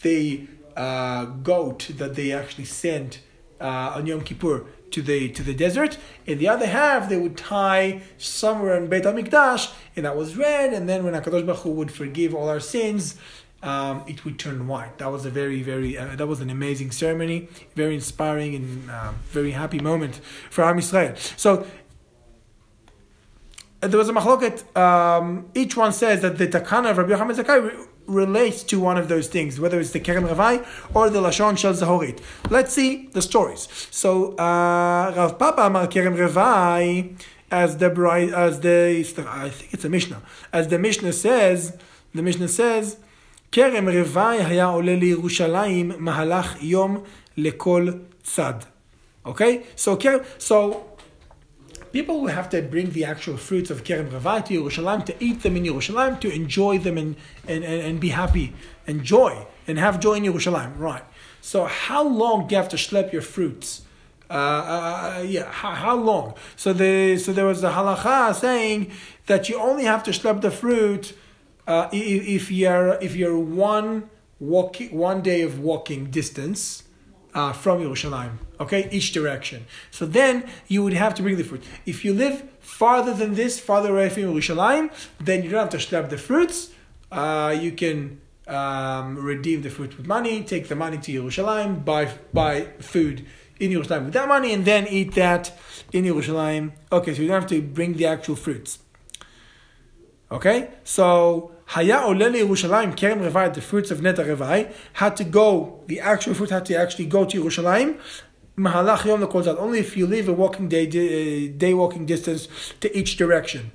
the 0.03 0.47
uh, 0.77 1.27
goat 1.27 1.91
that 1.97 2.15
they 2.15 2.33
actually 2.33 2.65
sent 2.65 3.21
uh, 3.61 3.93
on 3.97 4.07
Yom 4.07 4.23
Kippur 4.23 4.65
to 4.91 5.03
the 5.03 5.29
to 5.31 5.43
the 5.43 5.55
desert. 5.55 5.99
In 6.27 6.39
the 6.39 6.49
other 6.49 6.67
half, 6.67 7.09
they 7.09 7.17
would 7.17 7.37
tie 7.37 8.03
somewhere 8.19 8.77
in 8.77 8.89
Beit 8.89 9.05
Hamikdash, 9.05 9.73
and 9.97 10.05
that 10.05 10.17
was 10.17 10.37
red. 10.37 10.73
And 10.73 10.89
then 10.89 11.05
when 11.05 11.15
Hakadosh 11.15 11.47
Baruch 11.47 11.61
Hu 11.61 11.71
would 11.71 11.93
forgive 11.93 12.35
all 12.35 12.49
our 12.49 12.61
sins, 12.61 13.17
um, 13.63 14.05
it 14.07 14.25
would 14.25 14.39
turn 14.39 14.67
white. 14.67 14.99
That 14.99 15.13
was 15.13 15.27
a 15.27 15.31
very 15.31 15.63
very 15.63 15.97
uh, 15.97 16.17
that 16.17 16.27
was 16.27 16.41
an 16.41 16.51
amazing 16.51 16.91
ceremony, 16.91 17.49
very 17.75 17.95
inspiring 17.95 18.55
and 18.55 18.91
uh, 18.91 19.13
very 19.29 19.53
happy 19.53 19.79
moment 19.79 20.21
for 20.51 20.65
Am 20.65 20.79
Yisrael. 20.79 21.17
So 21.39 21.67
there 23.82 23.98
was 23.98 24.10
a 24.10 24.14
machloket. 24.14 24.76
Um, 24.78 25.50
each 25.54 25.78
one 25.78 25.94
says 25.94 26.22
that 26.22 26.38
the 26.38 26.48
takana 26.48 26.92
of 26.92 26.98
Rabbi 26.98 27.14
Yochanan 27.14 27.36
Zakkai 27.36 27.88
relates 28.08 28.64
to 28.64 28.80
one 28.80 28.98
of 28.98 29.08
those 29.08 29.28
things, 29.28 29.60
whether 29.60 29.80
it's 29.80 29.92
the 29.92 30.00
Kerem 30.00 30.28
Ravai 30.28 30.66
or 30.94 31.10
the 31.10 31.20
Lashon 31.20 31.58
Shel 31.58 31.74
Zahorit. 31.74 32.20
Let's 32.50 32.74
see 32.74 33.08
the 33.08 33.22
stories. 33.22 33.68
So 33.92 34.36
uh, 34.38 35.14
Rav 35.16 35.40
Papa 35.40 35.64
Amar 35.64 35.88
Kerem 35.88 36.16
Ravai, 36.16 37.20
as 37.52 37.78
the 37.78 37.90
as 38.36 38.60
the 38.60 39.06
I 39.28 39.50
think 39.50 39.74
it's 39.74 39.86
a 39.86 39.90
Mishnah, 39.90 40.22
as 40.54 40.68
the 40.68 40.80
Mishnah 40.80 41.14
says, 41.14 41.78
the 42.14 42.22
Mishnah 42.22 42.48
says, 42.48 42.98
Kerem 43.52 43.86
Ravai 43.92 44.42
haya 44.42 44.70
ole 44.70 45.00
לירושלים 45.00 45.94
מהלך 46.00 46.62
yom 46.62 47.04
lekol 47.38 48.02
tzad. 48.24 48.66
Okay, 49.26 49.64
so 49.76 49.98
so 50.38 50.86
people 51.93 52.21
will 52.21 52.29
have 52.29 52.49
to 52.51 52.63
bring 52.63 52.91
the 52.91 53.05
actual 53.05 53.37
fruits 53.37 53.71
of 53.71 53.85
Kerem 53.85 54.11
Ravai 54.11 54.45
to 54.47 54.55
Yerushalayim 54.55 55.05
to 55.07 55.15
eat 55.23 55.43
them 55.43 55.57
in 55.57 55.65
Yerushalayim, 55.65 56.21
to 56.21 56.33
enjoy 56.33 56.79
them 56.79 56.97
and, 56.97 57.17
and, 57.47 57.65
and, 57.65 57.83
and 57.83 58.01
be 58.01 58.11
happy, 58.11 58.53
enjoy, 58.87 59.47
and 59.67 59.79
have 59.79 60.01
joy 60.01 60.15
in 60.15 60.25
Yerushalayim. 60.25 60.79
Right. 60.79 61.05
So 61.41 61.65
how 61.65 62.03
long 62.07 62.47
do 62.47 62.55
you 62.55 62.61
have 62.61 62.69
to 62.71 62.77
schlep 62.77 63.13
your 63.13 63.23
fruits 63.23 63.83
Uh, 64.31 64.33
uh, 64.35 65.23
yeah, 65.27 65.51
how, 65.51 65.75
how 65.75 65.97
long? 65.97 66.35
So 66.55 66.73
the 66.73 67.19
so 67.19 67.33
there 67.33 67.47
was 67.47 67.65
a 67.65 67.73
halacha 67.73 68.33
saying 68.35 68.93
that 69.27 69.49
you 69.49 69.59
only 69.59 69.85
have 69.93 70.03
to 70.05 70.13
schlep 70.13 70.41
the 70.41 70.53
fruit 70.53 71.15
uh, 71.67 71.89
if, 71.93 72.51
you're 72.51 72.93
if 73.03 73.17
you're 73.17 73.37
one 73.37 74.09
walking 74.39 74.97
one 74.97 75.21
day 75.21 75.43
of 75.43 75.59
walking 75.59 76.11
distance 76.11 76.85
uh, 77.35 77.53
from 77.53 77.81
Yerushalayim. 77.81 78.33
Okay, 78.59 78.89
each 78.91 79.13
direction. 79.13 79.67
So 79.91 80.07
then 80.07 80.49
you 80.69 80.83
would 80.83 80.93
have 80.93 81.15
to 81.15 81.23
bring 81.23 81.37
the 81.37 81.45
fruit. 81.45 81.63
If 81.87 82.05
you 82.05 82.13
live 82.13 82.45
farther 82.61 83.15
than 83.15 83.35
this, 83.35 83.59
farther 83.59 83.91
away 83.91 84.09
from 84.11 84.25
Yerushalayim, 84.25 84.91
then 85.19 85.43
you 85.43 85.51
don't 85.51 85.61
have 85.61 85.71
to 85.71 85.79
schlep 85.79 86.11
the 86.11 86.19
fruits. 86.19 86.71
Uh, 87.11 87.57
you 87.59 87.73
can 87.73 88.21
um, 88.47 89.17
redeem 89.17 89.63
the 89.63 89.71
fruit 89.71 89.97
with 89.97 90.07
money, 90.07 90.43
take 90.43 90.69
the 90.69 90.77
money 90.77 90.99
to 90.99 91.13
Yerushalayim, 91.13 91.85
buy 91.85 92.13
buy 92.33 92.67
food 92.81 93.25
in 93.59 93.71
Yerushalayim 93.71 94.07
with 94.07 94.15
that 94.15 94.29
money, 94.29 94.53
and 94.53 94.65
then 94.65 94.87
eat 94.89 95.15
that 95.15 95.53
in 95.93 96.05
Yerushalayim. 96.05 96.73
Okay, 96.93 97.15
so 97.15 97.23
you 97.23 97.29
don't 97.29 97.41
have 97.41 97.51
to 97.51 97.63
bring 97.63 97.95
the 97.95 98.07
actual 98.07 98.37
fruits. 98.37 98.79
Okay, 100.33 100.71
so 100.85 101.53
Haya 101.75 101.99
Olele 101.99 102.45
Yerushalayim 102.45 102.97
Kerem 102.97 103.21
Revai, 103.21 103.55
the 103.55 103.61
fruits 103.61 103.93
of 103.93 104.03
Neta 104.03 104.25
Revai, 104.25 104.73
had 104.95 105.17
to 105.19 105.23
go, 105.23 105.85
the 105.87 106.01
actual 106.01 106.35
fruit 106.35 106.51
had 106.51 106.67
to 106.67 106.75
actually 106.75 107.07
go 107.07 107.25
to 107.25 107.41
Yerushalayim. 107.41 107.97
Mahalach 108.59 109.05
Yom 109.05 109.23
only 109.57 109.79
if 109.79 109.97
you 109.97 110.05
leave 110.05 110.29
a 110.29 110.33
walking 110.33 110.69
day, 110.69 110.89
eh, 110.89 111.53
day 111.57 111.73
walking 111.73 112.07
distance 112.07 112.49
to 112.81 112.99
each 112.99 113.17
direction. 113.17 113.71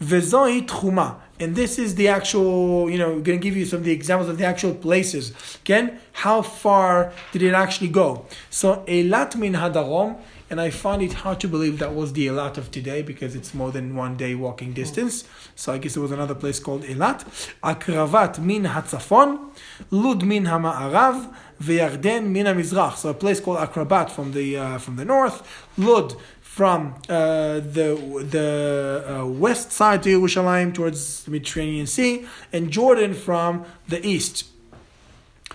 Vezoi 0.00 0.66
Tchuma, 0.66 1.16
and 1.40 1.56
this 1.56 1.78
is 1.78 1.94
the 1.96 2.08
actual, 2.08 2.88
you 2.88 2.98
know, 2.98 3.08
we're 3.08 3.20
going 3.20 3.38
to 3.38 3.42
give 3.42 3.56
you 3.56 3.64
some 3.64 3.78
of 3.80 3.84
the 3.84 3.92
examples 3.92 4.28
of 4.28 4.38
the 4.38 4.44
actual 4.44 4.74
places. 4.74 5.32
Again, 5.62 5.98
how 6.12 6.42
far 6.42 7.12
did 7.32 7.42
it 7.42 7.54
actually 7.54 7.88
go? 7.88 8.26
So, 8.50 8.84
Eilat 8.86 9.34
min 9.36 9.54
Hadarom, 9.54 10.18
and 10.50 10.60
I 10.60 10.70
find 10.70 11.02
it 11.02 11.14
hard 11.14 11.40
to 11.40 11.48
believe 11.48 11.78
that 11.78 11.94
was 11.94 12.12
the 12.12 12.28
Eilat 12.28 12.58
of 12.58 12.70
today 12.70 13.02
because 13.02 13.34
it's 13.34 13.54
more 13.54 13.72
than 13.72 13.96
one 13.96 14.16
day 14.16 14.34
walking 14.34 14.72
distance. 14.72 15.24
So 15.56 15.72
I 15.72 15.78
guess 15.78 15.94
there 15.94 16.02
was 16.02 16.12
another 16.12 16.34
place 16.34 16.60
called 16.60 16.82
Eilat. 16.84 17.24
Akravat 17.62 18.38
min 18.38 18.64
Hatzafon, 18.64 19.50
Lud 19.90 20.22
min 20.24 20.44
Hama'arav, 20.44 21.34
Veyarden 21.60 22.26
min 22.26 22.46
Hamizrach. 22.46 22.96
So 22.96 23.08
a 23.08 23.14
place 23.14 23.40
called 23.40 23.58
Akrabat 23.58 24.10
from 24.10 24.32
the 24.32 24.58
uh, 24.58 24.78
from 24.78 24.96
the 24.96 25.04
north, 25.04 25.42
Lud 25.78 26.14
from 26.54 26.94
uh, 27.08 27.58
the 27.58 27.98
the 28.30 29.04
uh, 29.08 29.26
west 29.26 29.72
side 29.72 30.04
to 30.04 30.20
Yerushalayim 30.20 30.72
towards 30.72 31.24
the 31.24 31.32
Mediterranean 31.32 31.88
Sea, 31.88 32.26
and 32.52 32.70
Jordan 32.70 33.12
from 33.12 33.64
the 33.88 33.98
east. 34.06 34.46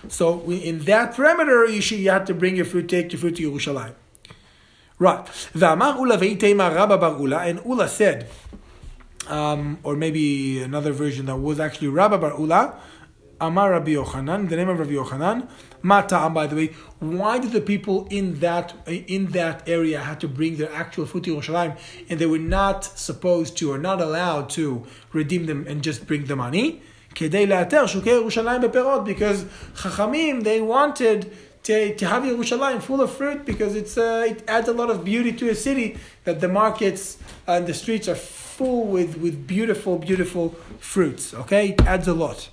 So 0.08 0.36
we, 0.36 0.56
in 0.58 0.80
that 0.80 1.14
perimeter, 1.14 1.64
you, 1.64 1.80
should, 1.80 2.00
you 2.00 2.10
have 2.10 2.26
to 2.26 2.34
bring 2.34 2.54
your 2.54 2.66
fruit, 2.66 2.86
take 2.86 3.12
your 3.12 3.18
fruit 3.18 3.36
to 3.36 3.50
Yerushalayim. 3.50 3.94
Right. 4.98 5.24
V'amar 5.54 5.98
Ula 5.98 6.18
ve'itema 6.18 6.74
Rabba 6.74 6.98
bar 6.98 7.18
Ula, 7.18 7.38
and 7.48 7.64
Ula 7.64 7.88
said, 7.88 8.28
um, 9.26 9.78
or 9.82 9.96
maybe 9.96 10.60
another 10.62 10.92
version 10.92 11.24
that 11.26 11.36
was 11.36 11.58
actually 11.58 11.88
Rabba 11.88 12.18
bar 12.18 12.38
Ula, 12.38 12.74
Amar 13.40 13.70
Rabbi 13.70 13.92
Yochanan, 13.92 14.48
the 14.48 14.56
name 14.56 14.68
of 14.68 14.78
Rabbi 14.78 14.92
Yochanan, 14.92 15.48
Mata'am, 15.82 16.34
by 16.34 16.46
the 16.46 16.54
way, 16.56 16.66
why 16.98 17.38
did 17.38 17.52
the 17.52 17.60
people 17.60 18.06
in 18.10 18.40
that 18.40 18.74
in 18.86 19.28
that 19.28 19.66
area 19.66 20.00
have 20.00 20.18
to 20.18 20.28
bring 20.28 20.56
their 20.56 20.70
actual 20.72 21.06
fruit 21.06 21.24
to 21.24 21.36
Yerushalayim 21.36 21.78
and 22.10 22.20
they 22.20 22.26
were 22.26 22.38
not 22.38 22.84
supposed 22.84 23.56
to 23.58 23.72
or 23.72 23.78
not 23.78 24.00
allowed 24.00 24.50
to 24.50 24.84
redeem 25.12 25.46
them 25.46 25.64
and 25.66 25.82
just 25.82 26.06
bring 26.06 26.26
the 26.26 26.36
money? 26.36 26.82
Because 27.12 27.32
Chachamim, 29.74 30.44
they 30.44 30.60
wanted 30.60 31.32
to, 31.64 31.94
to 31.96 32.06
have 32.06 32.22
Yerushalayim 32.22 32.80
full 32.82 33.00
of 33.00 33.12
fruit 33.12 33.44
because 33.44 33.74
it's 33.76 33.98
uh, 33.98 34.26
it 34.26 34.42
adds 34.48 34.68
a 34.68 34.72
lot 34.72 34.90
of 34.90 35.04
beauty 35.04 35.32
to 35.32 35.50
a 35.50 35.54
city 35.54 35.98
that 36.24 36.40
the 36.40 36.48
markets 36.48 37.18
and 37.46 37.66
the 37.66 37.74
streets 37.74 38.08
are 38.08 38.14
full 38.14 38.86
with, 38.86 39.16
with 39.16 39.46
beautiful, 39.46 39.98
beautiful 39.98 40.50
fruits. 40.80 41.34
Okay, 41.34 41.70
it 41.70 41.80
adds 41.86 42.08
a 42.08 42.14
lot. 42.14 42.48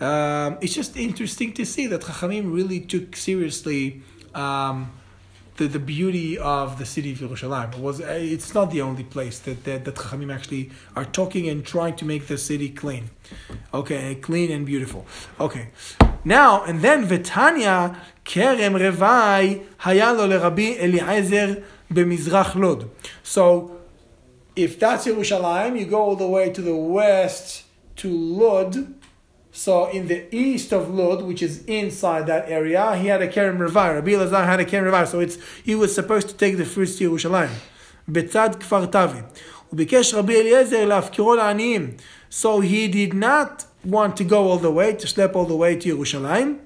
Um, 0.00 0.58
it's 0.60 0.74
just 0.74 0.96
interesting 0.96 1.52
to 1.54 1.66
see 1.66 1.86
that 1.88 2.02
Chachamim 2.02 2.52
really 2.52 2.80
took 2.80 3.16
seriously 3.16 4.02
um, 4.34 4.92
the, 5.60 5.68
the 5.68 5.78
beauty 5.78 6.38
of 6.38 6.78
the 6.78 6.86
city 6.86 7.12
of 7.12 7.18
Yerushalayim. 7.18 7.74
It 7.74 7.80
was, 7.80 8.00
uh, 8.00 8.06
it's 8.18 8.54
not 8.54 8.70
the 8.70 8.80
only 8.80 9.04
place 9.04 9.38
that, 9.40 9.64
that, 9.64 9.84
that 9.84 9.94
Chachamim 9.94 10.34
actually 10.34 10.70
are 10.96 11.04
talking 11.04 11.48
and 11.50 11.64
trying 11.64 11.96
to 11.96 12.06
make 12.06 12.28
the 12.28 12.38
city 12.38 12.70
clean. 12.70 13.10
Okay, 13.74 14.14
clean 14.14 14.50
and 14.50 14.64
beautiful. 14.64 15.06
Okay. 15.38 15.68
Now, 16.24 16.64
and 16.64 16.80
then 16.80 17.06
Vetanya 17.06 17.96
Kerem 18.24 18.74
Revai 18.84 19.66
Hayalo 19.80 20.24
LeRabbi 20.32 20.80
Eliezer 20.80 21.62
Bemizrach 21.92 22.54
Lod. 22.54 22.88
So, 23.22 23.76
if 24.56 24.80
that's 24.80 25.06
Yerushalayim, 25.06 25.78
you 25.78 25.84
go 25.84 26.00
all 26.00 26.16
the 26.16 26.26
way 26.26 26.50
to 26.50 26.62
the 26.62 26.74
west 26.74 27.64
to 27.96 28.08
Lod. 28.10 28.94
So 29.51 29.85
in 29.85 30.07
the 30.07 30.35
east 30.35 30.73
of 30.73 30.93
Lod, 30.93 31.21
which 31.21 31.41
is 31.41 31.63
inside 31.65 32.27
that 32.27 32.49
area, 32.49 32.95
he 32.97 33.07
had 33.07 33.21
a 33.21 33.27
Kerem 33.27 33.57
Revai. 33.57 33.95
Rabbi 33.95 34.11
Elazar 34.11 34.45
had 34.45 34.59
a 34.59 34.65
Kerem 34.65 34.91
Revai. 34.91 35.07
So 35.07 35.21
it's 35.21 35.37
he 35.63 35.75
was 35.75 35.95
supposed 35.95 36.27
to 36.29 36.35
take 36.35 36.57
the 36.57 36.65
fruits 36.65 36.97
to 36.97 37.09
Yerushalayim. 37.09 37.51
בצד 38.09 38.49
כפר 38.59 38.85
תווי. 38.85 39.21
וביקש 39.73 40.13
רבי 40.13 40.41
אליעזר 40.41 40.85
להפקירו 40.85 41.35
לעניים. 41.35 41.91
So 42.29 42.59
he 42.59 42.87
did 42.87 43.13
not 43.13 43.65
want 43.85 44.17
to 44.17 44.23
go 44.23 44.49
all 44.49 44.57
the 44.57 44.71
way, 44.71 44.93
to 44.93 45.07
schlep 45.07 45.35
all 45.35 45.45
the 45.45 45.55
way 45.55 45.75
to 45.75 45.95
Yerushalayim. 45.95 46.59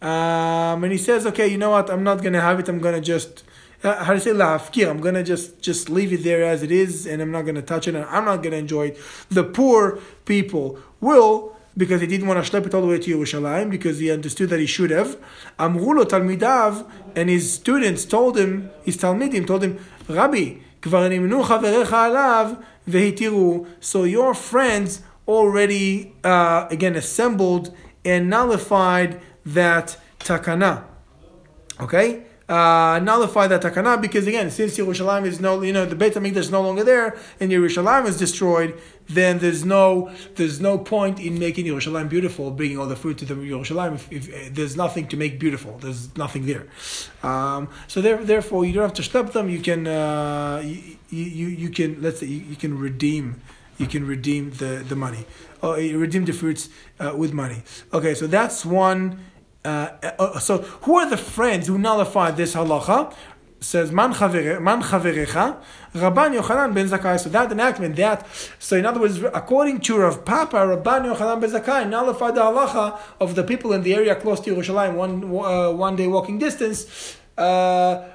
Um, 0.00 0.84
and 0.84 0.92
he 0.92 0.98
says, 0.98 1.26
okay, 1.26 1.48
you 1.48 1.58
know 1.58 1.70
what, 1.70 1.90
I'm 1.90 2.04
not 2.04 2.20
going 2.20 2.34
to 2.34 2.40
have 2.40 2.60
it, 2.60 2.68
I'm 2.68 2.78
going 2.78 2.94
to 2.94 3.00
just, 3.00 3.42
uh, 3.82 4.04
how 4.04 4.12
to 4.12 4.20
say 4.20 4.32
la'afkir, 4.32 4.88
I'm 4.90 5.00
going 5.00 5.14
to 5.14 5.22
just, 5.22 5.62
just 5.62 5.88
leave 5.88 6.12
it 6.12 6.22
there 6.22 6.44
as 6.44 6.62
it 6.62 6.70
is, 6.70 7.06
and 7.06 7.22
I'm 7.22 7.30
not 7.30 7.42
going 7.42 7.54
to 7.54 7.62
touch 7.62 7.88
it, 7.88 7.94
and 7.94 8.04
I'm 8.04 8.26
not 8.26 8.42
going 8.42 8.50
to 8.50 8.58
enjoy 8.58 8.88
it. 8.88 8.98
The 9.30 9.44
poor 9.44 9.98
people 10.26 10.78
will, 11.00 11.56
because 11.78 12.00
he 12.00 12.06
didn't 12.06 12.26
want 12.26 12.44
to 12.44 12.50
schlep 12.50 12.66
it 12.66 12.74
all 12.74 12.82
the 12.82 12.86
way 12.86 12.98
to 12.98 13.16
Yerushalayim, 13.16 13.70
because 13.70 13.98
he 13.98 14.10
understood 14.10 14.50
that 14.50 14.60
he 14.60 14.66
should 14.66 14.90
have. 14.90 15.16
Amrulo 15.58 16.04
talmidav, 16.04 16.88
and 17.16 17.28
his 17.28 17.52
students 17.52 18.04
told 18.04 18.38
him, 18.38 18.70
his 18.84 18.96
talmidim 18.96 19.46
told 19.46 19.64
him, 19.64 19.78
Rabbi, 20.08 20.60
כבר 20.82 21.08
נמנו 21.08 21.42
חבריך 21.42 21.92
עליו 21.92 22.50
והתירו. 22.88 23.66
So 23.80 24.04
your 24.04 24.34
friends 24.34 25.00
already, 25.26 26.12
uh, 26.22 26.66
again, 26.70 26.94
assembled 26.94 27.74
and 28.04 28.28
nullified 28.28 29.20
that 29.46 29.96
takana. 30.18 30.84
Okay? 31.80 32.24
Uh, 32.46 33.00
nullify 33.02 33.46
that 33.46 33.62
takana 33.62 34.00
because 34.00 34.26
again, 34.26 34.50
since 34.50 34.76
Yerushalayim 34.76 35.24
is 35.24 35.40
no, 35.40 35.62
you 35.62 35.72
know, 35.72 35.86
the 35.86 35.96
Beit 35.96 36.12
Hamikdash 36.12 36.36
is 36.36 36.50
no 36.50 36.60
longer 36.60 36.84
there 36.84 37.16
and 37.40 37.50
Yerushalayim 37.50 38.06
is 38.06 38.18
destroyed, 38.18 38.78
then 39.09 39.39
there's 39.39 39.65
no 39.65 40.11
there's 40.35 40.59
no 40.61 40.77
point 40.77 41.19
in 41.19 41.39
making 41.39 41.65
Yerushalayim 41.65 42.09
beautiful, 42.09 42.51
bringing 42.51 42.77
all 42.77 42.87
the 42.87 42.95
fruit 42.95 43.17
to 43.19 43.25
the 43.25 43.33
Yerushalayim. 43.33 43.95
If, 43.95 44.11
if, 44.11 44.29
if 44.29 44.53
there's 44.53 44.75
nothing 44.77 45.07
to 45.07 45.17
make 45.17 45.39
beautiful, 45.39 45.77
there's 45.79 46.15
nothing 46.15 46.45
there. 46.45 46.67
Um, 47.23 47.69
so 47.87 48.01
there, 48.01 48.17
therefore, 48.17 48.65
you 48.65 48.73
don't 48.73 48.83
have 48.83 48.93
to 48.93 49.03
stop 49.03 49.33
them. 49.33 49.49
You 49.49 49.59
can 49.59 49.87
uh, 49.87 50.61
you, 50.63 50.97
you 51.09 51.47
you 51.47 51.69
can 51.69 52.01
let's 52.01 52.19
say 52.19 52.27
you, 52.27 52.41
you 52.41 52.55
can 52.55 52.77
redeem 52.77 53.41
you 53.79 53.87
can 53.87 54.05
redeem 54.05 54.51
the, 54.51 54.83
the 54.87 54.95
money. 54.95 55.25
Or 55.61 55.75
oh, 55.75 55.97
redeem 55.97 56.25
the 56.25 56.33
fruits 56.33 56.69
uh, 56.99 57.13
with 57.17 57.33
money. 57.33 57.63
Okay, 57.91 58.13
so 58.13 58.27
that's 58.27 58.65
one. 58.65 59.23
Uh, 59.65 59.89
uh, 60.19 60.39
so 60.39 60.59
who 60.83 60.97
are 60.97 61.09
the 61.09 61.17
friends 61.17 61.67
who 61.67 61.77
nullify 61.77 62.31
this 62.31 62.55
halacha? 62.55 63.13
Says 63.61 63.91
man 63.91 64.13
chaverecha, 64.13 65.57
Rabban 65.93 66.39
Yochanan 66.39 66.73
ben 66.73 66.87
Zakkai. 66.87 67.19
So 67.19 67.29
that 67.29 67.51
enactment, 67.51 67.95
that 67.97 68.25
so 68.57 68.77
in 68.77 68.85
other 68.85 69.01
words, 69.01 69.21
according 69.21 69.81
to 69.81 69.97
Rav 69.97 70.23
Papa, 70.23 70.55
Rabban 70.55 71.13
Yochanan 71.13 71.41
ben 71.41 71.49
Zakkai 71.49 71.89
nullified 71.89 72.35
the 72.35 72.41
halacha 72.41 72.97
of 73.19 73.35
the 73.35 73.43
people 73.43 73.73
in 73.73 73.83
the 73.83 73.93
area 73.93 74.15
close 74.15 74.39
to 74.41 74.55
Yerushalayim, 74.55 74.95
one 74.95 75.23
uh, 75.23 75.71
one 75.71 75.95
day 75.95 76.07
walking 76.07 76.39
distance. 76.39 77.17
Uh, 77.37 78.07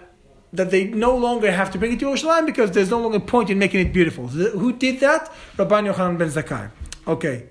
that 0.53 0.71
they 0.71 0.85
no 0.85 1.17
longer 1.17 1.51
have 1.51 1.71
to 1.73 1.79
bring 1.79 1.93
it 1.95 1.99
to 1.99 2.07
Yerushalayim 2.07 2.47
because 2.47 2.71
there's 2.71 2.91
no 2.91 3.01
longer 3.01 3.19
point 3.19 3.51
in 3.51 3.59
making 3.59 3.81
it 3.81 3.93
beautiful. 3.93 4.29
Who 4.29 4.73
did 4.73 5.01
that? 5.01 5.33
Rabban 5.57 5.93
Yochanan 5.93 6.17
ben 6.17 6.29
Zakkai. 6.29 6.71
Okay. 7.07 7.49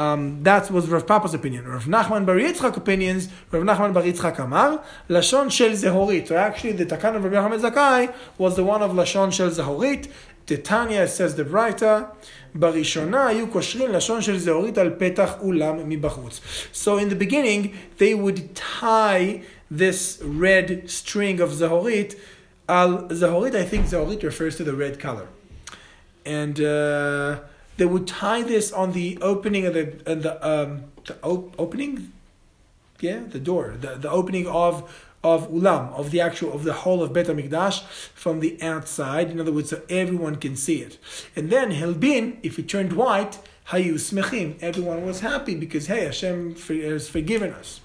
Um, 0.00 0.42
that 0.42 0.70
was 0.70 0.88
Rav 0.88 1.06
Papa's 1.06 1.32
opinion. 1.32 1.66
Rav 1.66 1.84
Nachman 1.84 2.26
Bar 2.26 2.36
Yitzchak 2.36 2.76
opinions, 2.76 3.28
Rav 3.50 3.62
Nachman 3.62 3.94
Bar 3.94 4.02
Yitzchak 4.02 4.38
Amar, 4.38 4.84
Lashon 5.08 5.50
Shel 5.50 5.70
Zehorit. 5.70 6.28
So 6.28 6.36
actually 6.36 6.72
the 6.72 6.84
Takan 6.84 7.16
of 7.16 7.24
Rabbi 7.24 7.36
Yochanan 7.36 7.70
Zakkai 7.70 8.14
was 8.36 8.56
the 8.56 8.64
one 8.64 8.82
of 8.82 8.90
Lashon 8.92 9.32
Shel 9.32 9.48
Zehorit. 9.48 10.10
The 10.46 10.58
Tanya 10.58 11.08
says 11.08 11.34
the 11.34 11.44
writer, 11.44 12.08
בראשונה 12.54 13.26
היו 13.26 13.46
קושרים 13.46 13.92
לשון 13.92 14.22
של 14.22 14.38
זהורית 14.38 14.78
על 14.78 14.90
פתח 14.98 15.34
אולם 15.40 15.88
מבחוץ. 15.88 16.40
So 16.72 16.98
in 16.98 17.08
the 17.08 17.16
beginning, 17.16 17.74
they 17.98 18.14
would 18.14 18.54
tie 18.54 19.42
this 19.70 20.20
red 20.22 20.88
string 20.90 21.40
of 21.40 21.50
Zahorit. 21.50 22.14
Al 22.68 23.08
Zahorit, 23.08 23.54
I 23.54 23.64
think 23.64 23.86
Zahorit 23.86 24.22
refers 24.22 24.56
to 24.56 24.64
the 24.64 24.74
red 24.74 24.98
color. 24.98 25.28
And 26.24 26.60
uh, 26.60 27.40
they 27.81 27.87
would 27.87 28.05
tie 28.05 28.43
this 28.43 28.71
on 28.71 28.91
the 28.91 29.17
opening 29.23 29.65
of 29.65 29.73
the, 29.73 29.87
uh, 30.05 30.13
the, 30.13 30.47
um, 30.47 30.83
the 31.03 31.17
op- 31.23 31.55
opening, 31.57 32.13
yeah, 32.99 33.21
the 33.27 33.39
door, 33.39 33.73
the, 33.81 33.95
the 33.95 34.11
opening 34.11 34.45
of 34.45 35.07
of 35.23 35.49
ulam, 35.49 35.91
of 35.93 36.11
the 36.11 36.21
actual 36.21 36.53
of 36.53 36.63
the 36.63 36.73
whole 36.73 37.01
of 37.01 37.11
Bet 37.11 37.25
Hamikdash 37.25 37.81
from 38.13 38.39
the 38.39 38.61
outside. 38.61 39.31
In 39.31 39.39
other 39.39 39.51
words, 39.51 39.71
so 39.71 39.81
everyone 39.89 40.35
can 40.35 40.55
see 40.55 40.83
it. 40.83 40.99
And 41.35 41.49
then 41.49 41.71
Hilbin, 41.71 42.37
if 42.43 42.59
it 42.59 42.69
turned 42.69 42.93
white, 42.93 43.39
hayu 43.69 43.95
smechim, 43.95 44.61
everyone 44.61 45.03
was 45.03 45.21
happy 45.21 45.55
because 45.55 45.87
hey, 45.87 46.05
Hashem 46.05 46.55
has 46.57 47.09
forgiven 47.09 47.51
us. 47.51 47.81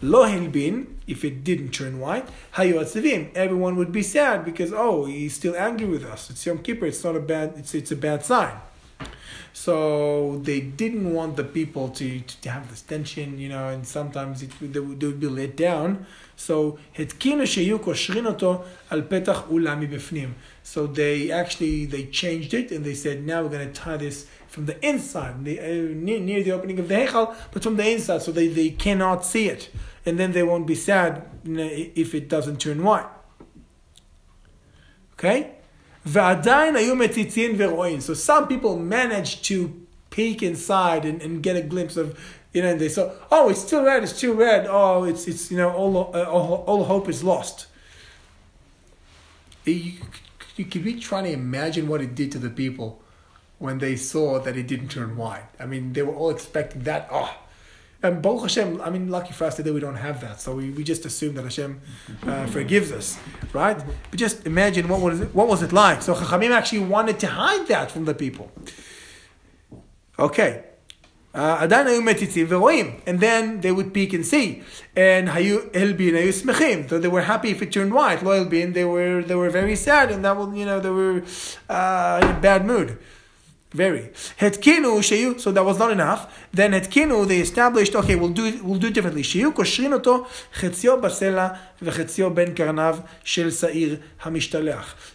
Lo 0.00 0.24
hilbin, 0.24 0.86
if 1.06 1.22
it 1.22 1.44
didn't 1.44 1.72
turn 1.72 2.00
white, 2.00 2.26
hayu 2.54 2.76
atzivim, 2.76 3.30
everyone 3.34 3.76
would 3.76 3.92
be 3.92 4.02
sad 4.02 4.46
because 4.46 4.72
oh, 4.72 5.04
he's 5.04 5.34
still 5.34 5.54
angry 5.54 5.86
with 5.86 6.04
us. 6.06 6.30
It's 6.30 6.46
Yom 6.46 6.60
Kippur. 6.60 6.86
It's 6.86 7.04
not 7.04 7.14
a 7.14 7.20
bad. 7.20 7.52
It's 7.58 7.74
it's 7.74 7.92
a 7.92 7.96
bad 7.96 8.24
sign. 8.24 8.56
So 9.53 10.39
they 10.43 10.59
didn't 10.59 11.13
want 11.13 11.35
the 11.35 11.43
people 11.43 11.89
to, 11.89 12.19
to 12.41 12.49
have 12.49 12.69
this 12.69 12.81
tension, 12.81 13.39
you 13.39 13.49
know, 13.49 13.67
and 13.67 13.85
sometimes 13.85 14.41
it, 14.41 14.51
they, 14.59 14.79
would, 14.79 14.99
they 14.99 15.07
would 15.07 15.19
be 15.19 15.27
let 15.27 15.55
down. 15.55 16.05
So 16.35 16.77
התקינו 16.95 17.47
שיהיו 17.47 17.79
קושרים 17.79 18.25
אותו 18.25 18.63
על 18.89 19.01
פתח 19.09 19.43
אולם 19.49 19.79
מבפנים. 19.79 20.33
So 20.63 20.87
they 20.87 21.31
actually, 21.31 21.85
they 21.85 22.05
changed 22.11 22.53
it 22.53 22.71
and 22.71 22.83
they 22.83 22.95
said, 22.95 23.25
now 23.25 23.43
we're 23.43 23.49
going 23.49 23.67
to 23.67 23.73
tie 23.73 23.97
this 23.97 24.27
from 24.47 24.65
the 24.65 24.77
inside, 24.85 25.43
the, 25.45 25.59
uh, 25.59 25.63
near, 25.95 26.19
near 26.19 26.43
the 26.43 26.51
opening 26.51 26.79
of 26.79 26.87
the 26.87 26.95
Heichal, 26.95 27.35
but 27.51 27.63
from 27.63 27.75
the 27.75 27.89
inside, 27.91 28.21
so 28.21 28.31
they, 28.31 28.47
they 28.47 28.69
cannot 28.69 29.25
see 29.25 29.49
it. 29.49 29.69
And 30.05 30.19
then 30.19 30.31
they 30.31 30.43
won't 30.43 30.67
be 30.67 30.75
sad 30.75 31.25
you 31.43 31.53
know, 31.57 31.69
if 31.71 32.13
it 32.13 32.29
doesn't 32.29 32.57
turn 32.59 32.83
white. 32.83 33.07
Okay? 35.13 35.55
ועדיין 36.07 36.75
היו 36.75 36.95
מציצים 36.95 37.55
ורואים. 37.57 37.99
So 37.99 38.13
some 38.13 38.47
people 38.47 38.77
managed 38.77 39.45
to 39.45 39.69
peek 40.09 40.43
inside 40.43 41.05
and, 41.05 41.21
and 41.21 41.41
get 41.41 41.55
a 41.55 41.61
glimpse 41.61 41.97
of, 41.97 42.19
you 42.53 42.61
know, 42.61 42.69
and 42.69 42.79
they 42.79 42.89
saw, 42.89 43.11
oh, 43.31 43.49
it's 43.49 43.61
still 43.61 43.83
red, 43.83 44.03
it's 44.03 44.15
still 44.15 44.35
red. 44.35 44.67
Oh, 44.69 45.05
it's, 45.05 45.27
it's 45.27 45.49
you 45.49 45.57
know, 45.57 45.71
all, 45.71 46.11
uh, 46.13 46.23
all, 46.23 46.63
all 46.67 46.83
hope 46.83 47.09
is 47.09 47.23
lost. 47.23 47.67
You, 49.65 49.93
you 50.55 50.65
could 50.65 50.83
be 50.83 50.99
trying 50.99 51.23
to 51.23 51.31
imagine 51.31 51.87
what 51.87 52.01
it 52.01 52.13
did 52.15 52.31
to 52.33 52.37
the 52.37 52.49
people 52.49 53.01
when 53.59 53.79
they 53.79 53.95
saw 53.95 54.39
that 54.39 54.57
it 54.57 54.67
didn't 54.67 54.89
turn 54.89 55.15
white. 55.15 55.45
I 55.59 55.65
mean, 55.65 55.93
they 55.93 56.01
were 56.01 56.13
all 56.13 56.29
expecting 56.29 56.83
that. 56.83 57.07
Oh, 57.11 57.37
and 58.00 58.22
Baruch 58.22 58.42
Hashem, 58.42 58.80
I 58.80 58.90
mean, 58.90 59.08
lucky 59.08 59.32
for 59.32 59.44
us 59.46 59.56
today, 59.56 59.72
we 59.72 59.80
don't 59.80 59.96
have 59.96 60.20
that. 60.20 60.40
So 60.40 60.54
we, 60.54 60.70
we 60.70 60.84
just 60.84 61.04
assume 61.04 61.34
that 61.34 61.42
Hashem 61.42 61.80
uh, 62.22 62.46
forgives 62.46 62.92
us, 62.92 63.18
right? 63.52 63.76
But 64.10 64.18
just 64.18 64.46
imagine 64.46 64.88
what 64.88 65.00
was, 65.00 65.20
it, 65.20 65.34
what 65.34 65.48
was 65.48 65.62
it 65.62 65.72
like. 65.72 66.02
So 66.02 66.14
Chachamim 66.14 66.50
actually 66.50 66.80
wanted 66.80 67.18
to 67.20 67.26
hide 67.26 67.66
that 67.66 67.90
from 67.90 68.04
the 68.04 68.14
people. 68.14 68.52
Okay. 70.16 70.62
Uh, 71.34 71.58
and 71.60 71.70
then 73.20 73.60
they 73.60 73.70
would 73.72 73.92
peek 73.92 74.12
and 74.12 74.24
see. 74.24 74.62
And 74.96 75.28
Hayu 75.28 75.68
Elbin 75.74 76.14
Hayu 76.14 76.88
So 76.88 76.98
they 76.98 77.08
were 77.08 77.22
happy 77.22 77.50
if 77.50 77.60
it 77.62 77.72
turned 77.72 77.92
white. 77.92 78.22
loyal 78.22 78.44
Elbin, 78.44 78.72
they 78.74 78.84
were, 78.84 79.22
they 79.22 79.34
were 79.34 79.50
very 79.50 79.76
sad 79.76 80.10
and 80.12 80.24
that 80.24 80.36
will, 80.36 80.54
you 80.54 80.64
know, 80.64 80.78
they 80.80 80.90
were 80.90 81.22
uh, 81.68 82.20
in 82.22 82.30
a 82.30 82.40
bad 82.40 82.64
mood. 82.64 82.98
Very. 83.70 84.10
Hetkinu 84.40 84.98
sheyu, 85.00 85.38
so 85.38 85.52
that 85.52 85.62
was 85.62 85.78
not 85.78 85.90
enough. 85.90 86.48
Then 86.52 86.72
hetkinu, 86.72 87.28
they 87.28 87.40
established, 87.40 87.94
okay, 87.94 88.16
we'll 88.16 88.30
do 88.30 88.58
we'll 88.64 88.78
do 88.78 88.86
it 88.86 88.94
differently. 88.94 89.22
Sheyu 89.22 89.52
koshrin 89.52 89.92
oto 89.92 90.26
basela 90.54 91.58
ben 92.34 92.54
karnav 92.54 93.06
shel 93.24 93.50
sa'ir. 93.50 94.00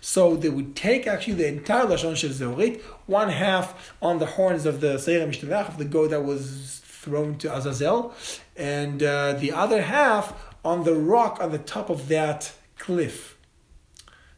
So 0.02 0.36
they 0.36 0.50
would 0.50 0.76
take 0.76 1.08
actually 1.08 1.34
the 1.34 1.48
entire 1.48 1.88
lashon 1.88 2.16
shel 2.16 2.30
zeorit, 2.30 2.80
one 3.08 3.30
half 3.30 3.94
on 4.04 4.20
the 4.20 4.28
horns 4.28 4.68
of 4.68 4.82
the 4.82 5.00
sa'ir 5.00 5.26
hamishtalech, 5.26 5.70
of 5.70 5.78
the 5.80 5.86
goat 5.86 6.12
that 6.12 6.22
was 6.22 6.82
thrown 6.84 7.38
to 7.40 7.54
Azazel, 7.56 8.14
and 8.56 9.02
uh, 9.02 9.34
the 9.34 9.52
other 9.52 9.82
half 9.82 10.34
on 10.64 10.84
the 10.84 10.94
rock 10.94 11.40
on 11.42 11.52
the 11.52 11.58
top 11.58 11.90
of 11.90 12.08
that 12.08 12.54
cliff. 12.78 13.36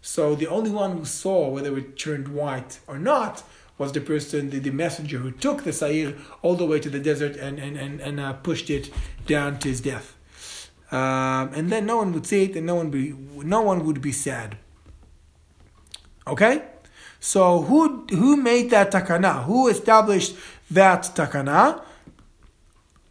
So 0.02 0.36
the 0.36 0.48
only 0.48 0.72
one 0.72 0.98
who 0.98 1.06
saw 1.06 1.50
whether 1.50 1.78
it 1.78 1.98
turned 1.98 2.30
white 2.30 2.80
or 2.88 2.98
not 2.98 3.44
was 3.78 3.92
the 3.92 4.02
person, 4.02 4.50
the, 4.50 4.60
the 4.60 4.72
messenger 4.72 5.18
who 5.18 5.32
took 5.32 5.64
the 5.64 5.74
Sa'ir 5.74 6.16
all 6.42 6.56
the 6.56 6.66
way 6.66 6.80
to 6.80 6.90
the 6.90 7.00
desert 7.00 7.36
and, 7.36 7.60
and, 7.60 7.78
and, 7.78 8.00
and 8.00 8.20
uh, 8.20 8.34
pushed 8.34 8.70
it 8.70 8.90
down 9.28 9.60
to 9.60 9.68
his 9.68 9.82
death. 9.82 10.16
Um, 10.92 11.52
and 11.54 11.72
then 11.72 11.86
no 11.86 11.98
one 11.98 12.14
would 12.14 12.26
see 12.26 12.44
it 12.44 12.56
and 12.56 12.66
no 12.66 12.76
one, 12.76 12.90
be, 12.90 13.14
no 13.44 13.62
one 13.62 13.86
would 13.86 14.02
be 14.02 14.12
sad. 14.12 14.58
Okay? 16.28 16.64
So 17.20 17.62
who, 17.62 18.06
who 18.10 18.38
made 18.38 18.70
that 18.70 18.92
takana? 18.92 19.44
Who 19.44 19.68
established 19.68 20.36
that 20.72 21.04
takana? 21.16 21.82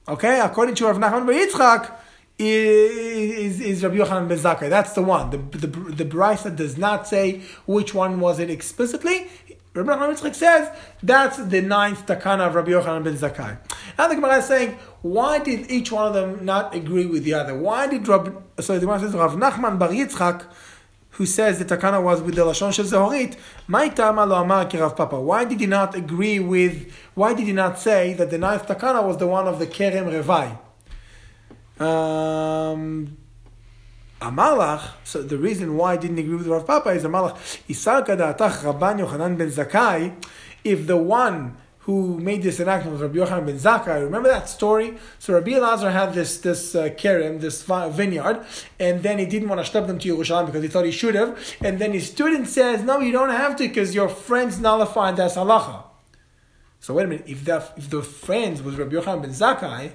Okay, 0.06 0.40
according 0.40 0.74
to 0.76 0.86
Rav 0.86 0.96
Nachman 0.98 1.26
Bar 1.26 1.34
Yitzchak, 1.34 1.94
is, 2.38 3.60
is 3.60 3.82
Rabbi 3.82 3.96
Yochanan 3.96 4.28
ben 4.28 4.38
Zakkai. 4.38 4.68
That's 4.68 4.92
the 4.92 5.02
one. 5.02 5.30
The, 5.30 5.38
the, 5.58 5.66
the 5.66 6.04
Brisa 6.04 6.54
does 6.54 6.76
not 6.76 7.06
say 7.06 7.42
which 7.66 7.94
one 7.94 8.20
was 8.20 8.38
it 8.38 8.50
explicitly. 8.50 9.28
Rabbi 9.74 9.92
Nachman 9.92 10.14
Yitzchak 10.14 10.34
says 10.36 10.68
that's 11.02 11.38
the 11.38 11.60
ninth 11.60 12.06
takana 12.06 12.46
of 12.46 12.54
Rabbi 12.54 12.70
Yochanan 12.70 13.02
ben 13.02 13.14
Zakkai. 13.14 13.58
Now 13.98 14.06
the 14.06 14.14
Gemara 14.14 14.36
is 14.36 14.46
saying, 14.46 14.78
why 15.02 15.40
did 15.40 15.68
each 15.68 15.90
one 15.90 16.06
of 16.06 16.14
them 16.14 16.44
not 16.44 16.74
agree 16.76 17.06
with 17.06 17.24
the 17.24 17.34
other? 17.34 17.58
Why 17.58 17.88
did 17.88 18.06
Rabbi, 18.06 18.30
so 18.60 18.74
the 18.74 18.80
Gemara 18.80 19.00
says, 19.00 19.14
Rav 19.14 19.34
Nachman 19.34 19.80
bar 19.80 19.88
Yitzchak, 19.88 20.44
who 21.10 21.26
says 21.26 21.58
the 21.58 21.64
takana 21.64 22.00
was 22.00 22.22
with 22.22 22.36
the 22.36 22.42
lashon 22.42 22.72
shel 22.72 22.84
zehorit, 22.84 23.36
my 23.66 23.88
tama 23.88 24.24
lo 24.24 24.40
amar 24.40 24.68
Rav 24.72 24.96
Papa. 24.96 25.20
Why 25.20 25.44
did 25.44 25.58
he 25.58 25.66
not 25.66 25.96
agree 25.96 26.38
with? 26.38 26.92
Why 27.14 27.34
did 27.34 27.46
he 27.46 27.52
not 27.52 27.80
say 27.80 28.14
that 28.14 28.30
the 28.30 28.38
ninth 28.38 28.68
takana 28.68 29.04
was 29.04 29.16
the 29.18 29.26
one 29.26 29.48
of 29.48 29.58
the 29.58 29.66
kerem 29.66 30.06
revai? 30.06 30.56
Um, 31.84 33.16
Amalach, 34.20 34.92
so 35.04 35.22
the 35.22 35.36
reason 35.36 35.76
why 35.76 35.94
I 35.94 35.96
didn't 35.96 36.18
agree 36.18 36.36
with 36.36 36.46
Rav 36.46 36.66
Papa 36.66 36.90
is 36.90 37.04
Amalach, 37.04 37.36
Isar 37.68 38.02
Kadatach 38.02 38.62
Rabban 38.62 39.06
Yochanan 39.06 39.36
ben 39.36 39.50
Zakkai, 39.50 40.14
if 40.62 40.86
the 40.86 40.96
one 40.96 41.56
who 41.80 42.18
made 42.18 42.42
this 42.42 42.60
enactment 42.60 42.92
was 42.92 43.02
Rabbi 43.02 43.18
Yochanan 43.18 43.46
ben 43.46 43.56
Zakkai, 43.56 44.02
remember 44.02 44.28
that 44.28 44.48
story? 44.48 44.96
So 45.18 45.34
Rabbi 45.34 45.50
Elazar 45.50 45.92
had 45.92 46.14
this 46.14 46.38
this 46.38 46.74
uh, 46.74 46.84
kerem, 46.90 47.40
this 47.40 47.62
vineyard, 47.62 48.46
and 48.80 49.02
then 49.02 49.18
he 49.18 49.26
didn't 49.26 49.48
want 49.48 49.60
to 49.60 49.66
step 49.66 49.86
them 49.86 49.98
to 49.98 50.16
Yerushalayim 50.16 50.46
because 50.46 50.62
he 50.62 50.68
thought 50.68 50.86
he 50.86 50.90
should 50.90 51.14
have, 51.14 51.38
and 51.60 51.78
then 51.78 51.92
his 51.92 52.06
student 52.06 52.48
says, 52.48 52.82
no, 52.82 53.00
you 53.00 53.12
don't 53.12 53.28
have 53.28 53.56
to 53.56 53.68
because 53.68 53.94
your 53.94 54.08
friends 54.08 54.58
nullified 54.58 55.16
that 55.16 55.32
halacha. 55.32 55.82
So 56.80 56.94
wait 56.94 57.04
a 57.04 57.08
minute, 57.08 57.24
if, 57.26 57.44
that, 57.44 57.74
if 57.76 57.90
the 57.90 58.02
friends 58.02 58.62
was 58.62 58.76
Rabbi 58.76 58.94
Yochanan 58.94 59.22
ben 59.22 59.30
Zakkai, 59.32 59.90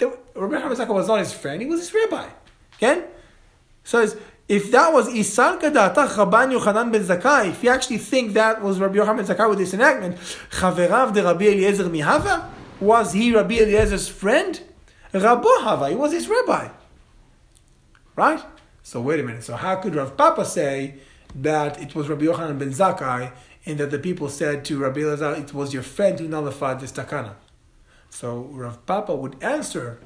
Rabbi 0.00 0.56
Yochanan 0.56 0.68
ben 0.68 0.86
Zakkai 0.86 0.94
was 0.94 1.08
not 1.08 1.18
his 1.18 1.32
friend, 1.32 1.60
he 1.60 1.66
was 1.66 1.80
his 1.80 1.92
rabbi. 1.92 2.28
Okay? 2.74 3.04
Says 3.86 4.16
if 4.48 4.70
that 4.72 4.92
was 4.92 5.08
Isar 5.08 5.58
Kadatach 5.58 6.08
Rabban 6.08 6.52
Yochanan 6.52 6.92
ben 6.92 7.02
Zakkai, 7.02 7.50
if 7.50 7.62
you 7.62 7.70
actually 7.70 7.98
think 7.98 8.34
that 8.34 8.60
was 8.60 8.78
Rabbi 8.78 8.96
Yochanan 8.96 9.16
ben 9.16 9.26
Zakkai 9.26 9.48
with 9.48 9.58
this 9.58 9.74
enactment, 9.74 10.16
Chaverav 10.50 11.14
de 11.14 11.22
Rabbi 11.22 11.44
Eliezer 11.46 11.84
Mihava, 11.84 12.50
was 12.80 13.12
he 13.12 13.32
Rabbi 13.32 13.54
Eliezer's 13.54 14.08
friend? 14.08 14.60
Rabbo 15.12 15.62
Hava, 15.62 15.88
he 15.88 15.94
was 15.94 16.12
his 16.12 16.28
rabbi. 16.28 16.68
Right? 18.16 18.44
So 18.82 19.00
wait 19.00 19.20
a 19.20 19.22
minute. 19.22 19.44
So 19.44 19.54
how 19.56 19.76
could 19.76 19.94
Rav 19.94 20.16
Papa 20.16 20.44
say 20.44 20.96
that 21.34 21.80
it 21.80 21.94
was 21.94 22.08
Rabbi 22.08 22.24
Yochanan 22.24 22.58
ben 22.58 22.70
Zakkai 22.70 23.32
and 23.64 23.78
that 23.78 23.90
the 23.90 23.98
people 23.98 24.28
said 24.28 24.64
to 24.66 24.78
Rabbi 24.78 25.00
Eliezer, 25.00 25.32
it 25.34 25.54
was 25.54 25.72
your 25.72 25.82
friend 25.82 26.18
who 26.18 26.28
nullified 26.28 26.80
this 26.80 26.92
takana? 26.92 27.34
So 28.10 28.42
Rav 28.52 28.84
Papa 28.84 29.14
would 29.14 29.42
answer 29.42 30.00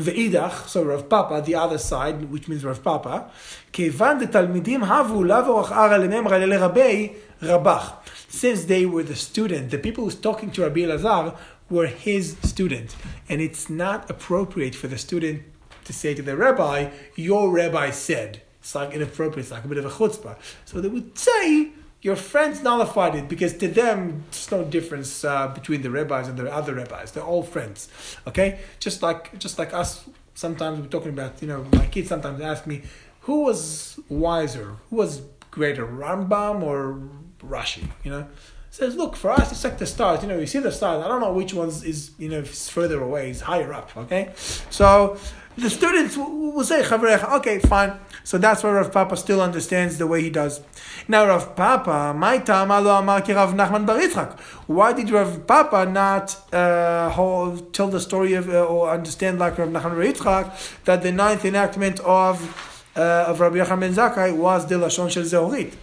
Ve'idach, 0.00 0.66
so 0.68 0.82
Rav 0.82 1.08
Papa, 1.08 1.42
the 1.44 1.54
other 1.54 1.78
side, 1.78 2.30
which 2.30 2.48
means 2.48 2.64
Rav 2.64 2.82
Papa, 2.82 3.30
כיוון 3.72 4.18
דתלמידים 4.18 4.84
הבו 4.84 5.24
לבורח 5.24 5.72
ערא 5.72 5.96
לממרא 5.96 6.38
לרבי 6.38 7.12
רבח. 7.42 7.92
Since 8.30 8.64
they 8.64 8.84
were 8.84 9.02
the 9.02 9.16
student, 9.16 9.70
the 9.70 9.78
people 9.78 10.04
who's 10.04 10.14
talking 10.14 10.50
to 10.50 10.62
Rabbi 10.62 10.80
Elazar 10.80 11.34
were 11.70 11.86
his 11.86 12.36
student. 12.42 12.94
And 13.28 13.40
it's 13.40 13.70
not 13.70 14.10
appropriate 14.10 14.74
for 14.74 14.88
the 14.88 14.98
student 14.98 15.42
to 15.84 15.92
say 15.92 16.14
to 16.14 16.22
the 16.22 16.36
rabbi, 16.36 16.90
your 17.14 17.50
rabbi 17.50 17.90
said. 17.90 18.42
It's 18.60 18.74
like 18.74 18.92
inappropriate, 18.92 19.46
it's 19.46 19.52
like 19.52 19.64
a 19.64 19.68
bit 19.68 19.78
of 19.78 19.86
a 19.86 19.90
chutzpah. 19.90 20.36
So 20.64 20.80
they 20.80 20.88
would 20.88 21.16
say, 21.16 21.70
your 22.01 22.15
friends 22.15 22.63
nullified 22.63 23.15
it 23.15 23.29
because 23.29 23.53
to 23.57 23.67
them 23.67 24.23
there's 24.31 24.51
no 24.51 24.63
difference 24.63 25.23
uh, 25.23 25.47
between 25.49 25.81
the 25.81 25.91
rabbis 25.91 26.27
and 26.27 26.37
the 26.37 26.51
other 26.51 26.75
rabbis. 26.75 27.11
They're 27.11 27.23
all 27.23 27.43
friends. 27.43 27.89
Okay, 28.27 28.59
just 28.79 29.01
like 29.01 29.37
just 29.39 29.59
like 29.59 29.73
us. 29.73 30.03
Sometimes 30.33 30.79
we're 30.79 30.87
talking 30.87 31.09
about 31.09 31.41
you 31.41 31.47
know 31.47 31.65
my 31.73 31.85
kids 31.87 32.09
sometimes 32.09 32.41
ask 32.41 32.65
me 32.65 32.83
who 33.21 33.43
was 33.43 33.99
wiser, 34.09 34.77
who 34.89 34.95
was 34.95 35.21
greater, 35.51 35.85
Rambam 35.85 36.63
or 36.63 36.99
Rashi. 37.39 37.87
You 38.03 38.11
know, 38.11 38.27
says, 38.71 38.95
look, 38.95 39.17
for 39.17 39.31
us, 39.31 39.51
it's 39.51 39.63
like 39.63 39.77
the 39.77 39.85
stars. 39.85 40.23
You 40.23 40.29
know, 40.29 40.39
you 40.39 40.47
see 40.47 40.59
the 40.59 40.71
stars. 40.71 41.03
I 41.03 41.07
don't 41.09 41.19
know 41.19 41.33
which 41.33 41.53
ones 41.53 41.83
is, 41.83 42.11
you 42.17 42.29
know, 42.29 42.43
further 42.43 43.03
away, 43.03 43.29
it's 43.29 43.41
higher 43.41 43.73
up, 43.73 43.95
okay? 43.97 44.31
So 44.69 45.17
the 45.57 45.69
students 45.69 46.15
will 46.15 46.63
say, 46.63 46.81
Okay, 46.89 47.59
fine. 47.59 47.99
So 48.23 48.37
that's 48.37 48.63
why 48.63 48.71
Rav 48.71 48.93
Papa 48.93 49.17
still 49.17 49.41
understands 49.41 49.97
the 49.97 50.07
way 50.07 50.21
he 50.21 50.29
does. 50.29 50.61
Now, 51.09 51.27
Rav 51.27 51.57
Papa, 51.57 52.13
my 52.15 52.39
Nachman. 52.39 54.39
Why 54.67 54.93
did 54.93 55.09
Rav 55.09 55.45
Papa 55.45 55.91
not 55.91 56.53
uh, 56.53 57.09
hold, 57.09 57.73
tell 57.73 57.89
the 57.89 57.99
story 57.99 58.33
of 58.33 58.47
uh, 58.47 58.63
or 58.63 58.91
understand 58.91 59.39
like 59.39 59.57
Rav 59.57 59.67
Nachman 59.67 59.83
Bar 59.83 60.05
Yitzchak 60.05 60.83
that 60.85 61.03
the 61.03 61.11
ninth 61.11 61.43
enactment 61.43 61.99
of 61.99 62.87
uh, 62.95 63.25
of 63.27 63.41
Rabbi 63.41 63.57
Yochanan 63.57 63.79
ben 63.81 63.93
Zakkai 63.93 64.35
was 64.35 64.67
the 64.67 64.75
lashon 64.75 65.11
shel 65.11 65.23
Zehorit? 65.23 65.73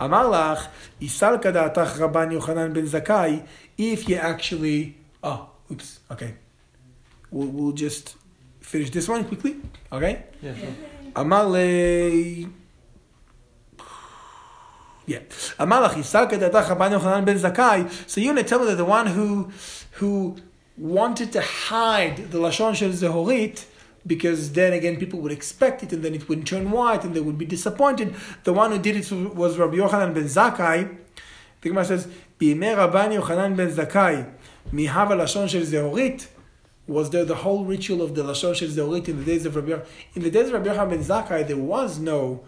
Amar 0.00 0.24
lach, 0.24 0.68
isalka 1.00 1.52
da'atach 1.52 1.98
Rabban 1.98 2.38
Yochanan 2.38 2.72
ben 2.72 2.86
Zakkai, 2.86 3.46
if 3.78 4.08
you 4.08 4.16
actually, 4.16 4.96
oh, 5.22 5.48
oops, 5.70 6.00
okay. 6.10 6.34
We'll, 7.30 7.48
we'll 7.48 7.72
just 7.72 8.16
finish 8.60 8.90
this 8.90 9.08
one 9.08 9.24
quickly, 9.24 9.56
okay? 9.92 10.24
Yeah, 10.42 10.54
sure. 10.54 10.68
Yeah. 15.04 15.18
Amalach 15.58 15.94
isalka 15.94 16.38
Rabban 16.38 16.98
Yochanan 16.98 17.24
ben 17.24 17.38
Zakkai, 17.38 18.08
so 18.08 18.20
you're 18.20 18.34
going 18.34 18.44
to 18.44 18.48
tell 18.48 18.60
me 18.60 18.66
that 18.66 18.76
the 18.76 18.84
one 18.84 19.06
who, 19.06 19.50
who 19.92 20.36
wanted 20.76 21.32
to 21.32 21.40
hide 21.40 22.30
the 22.30 22.38
Lashon 22.38 22.74
Shel 22.74 22.90
Zehorit, 22.90 23.64
because 24.06 24.52
then 24.52 24.72
again 24.72 24.96
people 24.96 25.20
would 25.20 25.32
expect 25.32 25.82
it 25.82 25.92
and 25.92 26.02
then 26.04 26.14
it 26.14 26.28
wouldn't 26.28 26.46
turn 26.46 26.70
white 26.70 27.04
and 27.04 27.14
they 27.14 27.20
would 27.20 27.38
be 27.38 27.46
disappointed. 27.46 28.14
The 28.44 28.52
one 28.52 28.72
who 28.72 28.78
did 28.78 28.96
it 28.96 29.10
was 29.12 29.58
Rabbi 29.58 29.76
Yochanan 29.76 30.14
ben 30.14 30.24
Zakkai. 30.24 30.96
The 31.60 31.68
Gemara 31.68 31.84
says, 31.84 32.08
"Bi'imei 32.40 32.76
Rabban 32.76 33.20
Yochanan 33.20 33.56
ben 33.56 33.70
Zakkai, 33.70 34.28
mi'hava 34.72 35.14
lashon 35.16 35.48
shel 35.48 35.62
zehorit." 35.62 36.26
Was 36.88 37.10
there 37.10 37.24
the 37.24 37.36
whole 37.36 37.64
ritual 37.64 38.02
of 38.02 38.14
the 38.16 38.24
lashon 38.24 38.54
shel 38.54 38.68
zehorit 38.68 39.08
in 39.08 39.18
the 39.20 39.24
days 39.24 39.46
of 39.46 39.54
Rabbi? 39.54 39.70
Yochanan? 39.70 39.86
In 40.14 40.22
the 40.22 40.30
days 40.30 40.48
of 40.48 40.54
Rabbi 40.54 40.68
Yochanan 40.68 40.90
ben 40.90 41.04
Zakkai, 41.04 41.46
there 41.46 41.56
was 41.56 41.98
no 41.98 42.42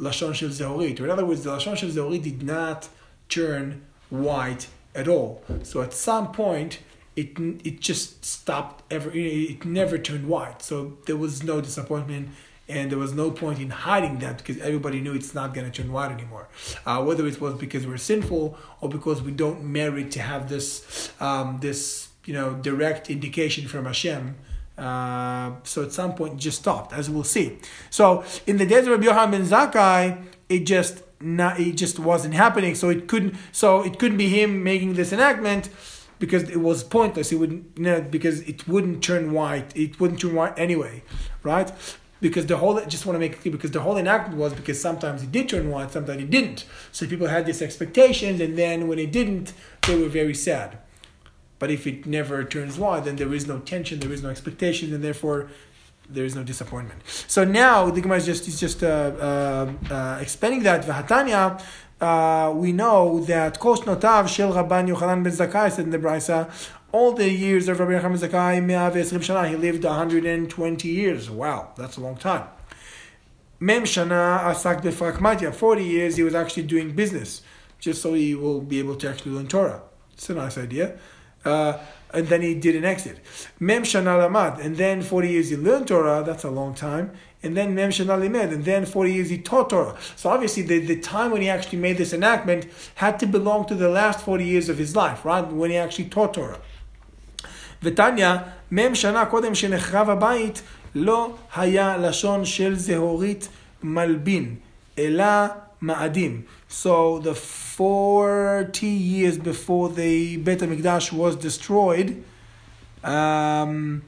lashon 0.00 0.34
shel 0.34 0.48
zehorit. 0.48 0.98
In 0.98 1.10
other 1.10 1.24
words, 1.24 1.44
the 1.44 1.50
lashon 1.50 1.76
shel 1.76 1.90
zehorit 1.90 2.22
did 2.22 2.42
not 2.42 2.88
turn 3.28 3.82
white 4.08 4.66
at 4.94 5.06
all. 5.06 5.42
So 5.62 5.82
at 5.82 5.92
some 5.92 6.32
point 6.32 6.80
it 7.16 7.38
it 7.64 7.80
just 7.80 8.24
stopped 8.24 8.84
ever. 8.90 9.10
It 9.12 9.64
never 9.64 9.98
turned 9.98 10.28
white. 10.28 10.62
So 10.62 10.98
there 11.06 11.16
was 11.16 11.42
no 11.42 11.60
disappointment. 11.60 12.30
And 12.68 12.88
there 12.88 13.00
was 13.00 13.12
no 13.12 13.32
point 13.32 13.58
in 13.58 13.70
hiding 13.70 14.20
that 14.20 14.38
because 14.38 14.58
everybody 14.58 15.00
knew 15.00 15.12
it's 15.12 15.34
not 15.34 15.54
going 15.54 15.68
to 15.68 15.82
turn 15.82 15.90
white 15.90 16.12
anymore. 16.12 16.48
Uh, 16.86 17.02
whether 17.02 17.26
it 17.26 17.40
was 17.40 17.54
because 17.54 17.84
we're 17.84 17.96
sinful 17.96 18.56
or 18.80 18.88
because 18.88 19.22
we 19.22 19.32
don't 19.32 19.64
merit 19.64 20.12
to 20.12 20.22
have 20.22 20.48
this 20.48 21.10
um, 21.18 21.58
this 21.60 22.10
you 22.26 22.32
know 22.32 22.54
direct 22.54 23.10
indication 23.10 23.66
from 23.66 23.86
Hashem. 23.86 24.36
Uh, 24.78 25.52
so 25.64 25.82
at 25.82 25.92
some 25.92 26.14
point 26.14 26.34
it 26.34 26.38
just 26.38 26.60
stopped, 26.60 26.92
as 26.92 27.10
we'll 27.10 27.24
see. 27.24 27.58
So 27.90 28.24
in 28.46 28.56
the 28.56 28.66
days 28.66 28.86
of 28.86 28.92
Rabbi 28.92 29.06
Yochanan 29.06 29.30
ben 29.32 29.44
Zakkai, 29.44 30.24
it 30.48 30.60
just 30.60 31.02
not, 31.20 31.60
it 31.60 31.72
just 31.72 31.98
wasn't 31.98 32.34
happening. 32.34 32.74
So 32.74 32.88
it 32.88 33.08
couldn't 33.08 33.34
so 33.52 33.82
it 33.82 33.98
couldn't 33.98 34.16
be 34.16 34.28
him 34.28 34.62
making 34.62 34.94
this 34.94 35.12
enactment 35.12 35.68
because 36.20 36.44
it 36.44 36.60
was 36.60 36.84
pointless. 36.84 37.32
It 37.32 37.36
wouldn't 37.36 37.76
you 37.76 37.82
know, 37.82 38.00
because 38.00 38.42
it 38.42 38.68
wouldn't 38.68 39.02
turn 39.02 39.32
white. 39.32 39.76
It 39.76 39.98
wouldn't 39.98 40.20
turn 40.20 40.34
white 40.36 40.56
anyway, 40.56 41.02
right? 41.42 41.72
Because 42.20 42.46
the 42.46 42.58
whole 42.58 42.78
I 42.78 42.84
just 42.84 43.06
want 43.06 43.16
to 43.16 43.18
make 43.18 43.32
it 43.32 43.40
clear 43.40 43.50
because 43.50 43.72
the 43.72 43.80
whole 43.80 43.96
enactment 43.96 44.38
was 44.38 44.52
because 44.52 44.80
sometimes 44.80 45.22
it 45.22 45.32
did 45.32 45.48
turn 45.48 45.70
white, 45.70 45.90
sometimes 45.90 46.22
it 46.22 46.30
didn't. 46.30 46.66
So 46.92 47.06
people 47.06 47.26
had 47.26 47.46
this 47.46 47.60
expectation, 47.62 48.40
and 48.40 48.56
then 48.56 48.86
when 48.86 48.98
it 49.00 49.10
didn't, 49.10 49.54
they 49.86 49.98
were 49.98 50.08
very 50.08 50.34
sad. 50.34 50.78
But 51.58 51.70
if 51.70 51.86
it 51.86 52.06
never 52.06 52.44
turns 52.44 52.78
white, 52.78 53.04
then 53.04 53.16
there 53.16 53.32
is 53.34 53.46
no 53.46 53.58
tension, 53.58 54.00
there 54.00 54.12
is 54.12 54.22
no 54.22 54.28
expectation, 54.28 54.94
and 54.94 55.02
therefore 55.02 55.48
there 56.10 56.24
is 56.24 56.34
no 56.34 56.42
disappointment. 56.42 57.00
So 57.06 57.44
now 57.44 57.90
the 57.90 58.00
Gemara 58.02 58.18
is 58.18 58.26
just 58.26 58.46
is 58.46 58.60
just 58.60 58.82
uh, 58.82 58.86
uh, 58.86 59.72
uh, 59.90 60.18
expanding 60.20 60.62
that. 60.64 60.84
Uh, 62.00 62.52
we 62.54 62.72
know 62.72 63.20
that 63.20 63.58
Kosh 63.58 63.80
Notav 63.80 64.28
Shel 64.28 64.52
Rabban 64.52 64.88
Yochanan 64.88 65.22
ben 65.22 65.32
Zakkai 65.32 65.70
said 65.70 65.84
in 65.84 65.90
the 65.90 65.98
Brisa, 65.98 66.50
all 66.92 67.12
the 67.12 67.30
years 67.30 67.68
of 67.68 67.78
Rabbi 67.78 67.92
Yochanan 67.92 68.20
ben 68.20 68.30
Zakkai, 68.30 68.64
Me'av 68.64 68.94
Shana, 68.94 69.48
he 69.48 69.56
lived 69.56 69.84
120 69.84 70.88
years. 70.88 71.30
Wow, 71.30 71.72
that's 71.76 71.96
a 71.96 72.00
long 72.00 72.16
time. 72.16 72.48
Mem 73.58 73.82
Shana 73.82 74.40
Asak 74.44 74.82
Befrakmatya, 74.82 75.54
40 75.54 75.84
years 75.84 76.16
he 76.16 76.22
was 76.22 76.34
actually 76.34 76.62
doing 76.62 76.92
business, 76.96 77.42
just 77.78 78.00
so 78.00 78.14
he 78.14 78.34
will 78.34 78.62
be 78.62 78.78
able 78.78 78.96
to 78.96 79.08
actually 79.08 79.32
learn 79.32 79.48
Torah. 79.48 79.82
It's 80.14 80.30
a 80.30 80.34
nice 80.34 80.56
idea. 80.56 80.98
Uh, 81.44 81.78
and 82.12 82.26
then 82.28 82.42
he 82.42 82.54
did 82.54 82.74
an 82.74 82.84
exit. 82.84 83.18
Mem 83.58 83.82
Shana 83.82 84.26
Lamad, 84.26 84.64
and 84.64 84.76
then 84.76 85.02
40 85.02 85.28
years 85.28 85.50
he 85.50 85.56
learned 85.56 85.88
Torah, 85.88 86.22
that's 86.24 86.44
a 86.44 86.50
long 86.50 86.74
time 86.74 87.12
And 87.43 87.55
then 87.55 87.75
Mem 87.75 87.91
Shana 87.91 88.19
Limed, 88.19 88.53
and 88.53 88.65
then 88.65 88.85
40 88.85 89.13
years 89.13 89.29
he 89.29 89.37
taught 89.37 89.69
Torah. 89.69 89.95
So 90.15 90.29
obviously 90.29 90.63
the, 90.63 90.79
the 90.79 90.99
time 90.99 91.31
when 91.31 91.41
he 91.41 91.49
actually 91.49 91.77
made 91.77 91.97
this 91.97 92.11
enactment 92.11 92.65
had 92.95 93.19
to 93.19 93.27
belong 93.27 93.65
to 93.67 93.75
the 93.75 93.89
last 93.89 94.21
40 94.21 94.43
years 94.43 94.67
of 94.69 94.77
his 94.77 94.95
life, 94.95 95.23
right? 95.23 95.45
When 95.45 95.69
he 95.71 95.77
actually 95.77 96.05
taught 96.05 96.33
Torah. 96.33 96.59
ותניא, 97.83 98.35
מ' 98.71 98.95
שנה 98.95 99.25
קודם 99.25 99.55
שנחרב 99.55 100.09
הבית, 100.09 100.61
לא 100.95 101.35
היה 101.55 101.97
לשון 101.97 102.45
של 102.45 102.75
זהורית 102.75 103.47
מלבין, 103.83 104.55
אלא 104.97 105.25
מאדים. 105.81 106.41
So 106.69 107.19
the 107.19 107.35
40 107.35 108.87
years 108.87 109.37
before 109.37 109.89
the 109.89 110.37
Beit 110.37 110.59
HaMikdash 110.59 111.11
was 111.11 111.35
destroyed, 111.35 112.23
um, 113.03 114.01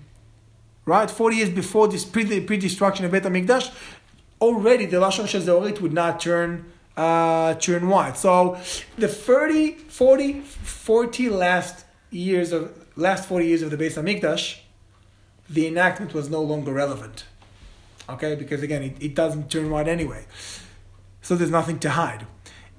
right, 0.84 1.10
40 1.10 1.36
years 1.36 1.50
before 1.50 1.88
this 1.88 2.04
pre- 2.04 2.40
pre-destruction 2.40 3.04
of 3.04 3.12
Beit 3.12 3.24
HaMikdash, 3.24 3.72
already 4.40 4.86
the 4.86 4.98
Lashon 4.98 5.26
Shel 5.28 5.60
would 5.60 5.92
not 5.92 6.20
turn 6.20 6.66
uh, 6.96 7.54
turn 7.54 7.88
white. 7.88 8.18
So 8.18 8.58
the 8.96 9.08
30, 9.08 9.72
40, 9.72 10.40
40 10.40 11.28
last 11.30 11.86
years 12.10 12.52
of 12.52 12.86
last 12.96 13.26
40 13.28 13.46
years 13.46 13.62
of 13.62 13.70
the 13.70 13.76
Beit 13.76 13.92
HaMikdash, 13.92 14.58
the 15.48 15.66
enactment 15.66 16.12
was 16.12 16.28
no 16.28 16.42
longer 16.42 16.72
relevant. 16.72 17.24
Okay, 18.08 18.34
because 18.34 18.62
again, 18.62 18.82
it, 18.82 18.96
it 19.00 19.14
doesn't 19.14 19.50
turn 19.50 19.70
white 19.70 19.88
anyway. 19.88 20.26
So 21.22 21.36
there's 21.36 21.50
nothing 21.50 21.78
to 21.80 21.90
hide. 21.90 22.26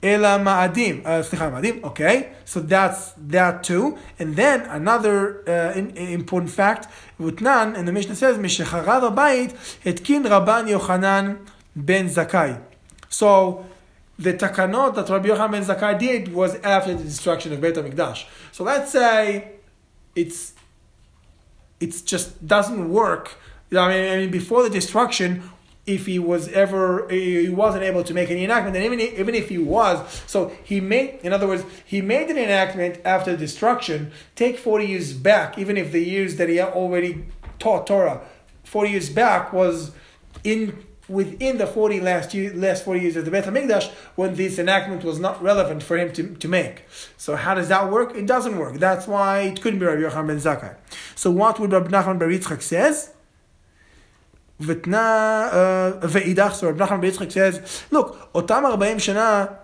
Ela 0.03 0.37
ma'adim, 0.37 1.01
slicha 1.01 1.49
ma'adim, 1.49 1.81
okay, 1.85 2.33
so 2.43 2.59
that's 2.59 3.13
that 3.17 3.63
too. 3.63 3.97
And 4.19 4.35
then 4.35 4.61
another 4.63 5.43
uh, 5.47 5.77
in, 5.77 5.95
important 5.95 6.51
fact, 6.51 6.89
Vutnan, 7.19 7.77
and 7.77 7.87
the 7.87 7.93
Mishnah 7.93 8.15
says, 8.15 8.37
Mishacharav 8.37 9.15
abayit 9.15 9.51
etkin 9.85 10.25
Rabban 10.25 10.67
Yochanan 10.67 11.39
ben 11.73 12.09
Zakkai. 12.09 12.61
So 13.07 13.65
the 14.19 14.33
takanot 14.33 14.95
that 14.95 15.07
Rabbi 15.09 15.29
Yochanan 15.29 15.51
ben 15.51 15.63
Zakkai 15.63 15.97
did 15.97 16.33
was 16.33 16.55
after 16.55 16.93
the 16.93 17.03
destruction 17.03 17.53
of 17.53 17.61
Beit 17.61 17.75
HaMikdash. 17.75 18.25
So 18.51 18.65
let's 18.65 18.91
say 18.91 19.53
it's 20.15 20.53
it's 21.79 22.01
just 22.01 22.45
doesn't 22.45 22.89
work. 22.89 23.35
I 23.71 23.87
mean, 23.87 24.13
I 24.13 24.17
mean, 24.17 24.31
before 24.31 24.63
the 24.63 24.69
destruction, 24.69 25.49
if 25.85 26.05
he 26.05 26.17
was 26.17 26.47
ever 26.49 27.07
he 27.09 27.49
wasn't 27.49 27.83
able 27.83 28.03
to 28.03 28.13
make 28.13 28.31
any 28.31 28.43
enactment, 28.43 28.75
and 28.75 28.85
even 28.85 28.99
even 28.99 29.35
if 29.35 29.49
he 29.49 29.57
was, 29.57 30.23
so 30.27 30.51
he 30.63 30.79
made. 30.79 31.19
In 31.23 31.33
other 31.33 31.47
words, 31.47 31.63
he 31.85 32.01
made 32.01 32.29
an 32.29 32.37
enactment 32.37 32.99
after 33.03 33.35
destruction. 33.35 34.11
Take 34.35 34.57
forty 34.57 34.85
years 34.85 35.13
back, 35.13 35.57
even 35.57 35.77
if 35.77 35.91
the 35.91 35.99
years 35.99 36.37
that 36.37 36.49
he 36.49 36.59
already 36.61 37.25
taught 37.59 37.87
Torah, 37.87 38.21
forty 38.63 38.91
years 38.91 39.09
back 39.09 39.51
was 39.51 39.91
in 40.43 40.83
within 41.09 41.57
the 41.57 41.67
40 41.67 41.99
last 41.99 42.33
year, 42.33 42.53
last 42.53 42.85
40 42.85 43.01
years 43.01 43.15
of 43.17 43.25
the 43.25 43.31
Beit 43.31 43.43
HaMikdash 43.43 43.91
when 44.15 44.35
this 44.35 44.57
enactment 44.57 45.03
was 45.03 45.19
not 45.19 45.41
relevant 45.43 45.83
for 45.83 45.97
him 45.97 46.13
to, 46.13 46.33
to 46.35 46.47
make. 46.47 46.85
So 47.17 47.35
how 47.35 47.53
does 47.53 47.67
that 47.67 47.91
work? 47.91 48.15
It 48.15 48.25
doesn't 48.25 48.57
work. 48.57 48.75
That's 48.75 49.05
why 49.05 49.41
it 49.41 49.61
couldn't 49.61 49.79
be 49.79 49.85
Rabbi 49.85 50.01
Yochanan 50.01 50.27
ben 50.27 50.37
Zakkai. 50.37 50.75
So 51.15 51.29
what 51.29 51.59
would 51.59 51.73
Rabbi 51.73 51.89
Nachman 51.89 52.19
bar 52.19 52.29
Yitzchak 52.29 52.61
says? 52.61 53.12
Vitna 54.63 55.51
uh, 55.51 56.07
Veidach, 56.07 56.53
so 56.53 56.71
Rabbi 56.71 56.85
Nachman 56.85 57.31
says, 57.31 57.83
look, 57.91 58.33
Otam 58.33 58.77
40 58.77 58.99
Shana, 58.99 59.57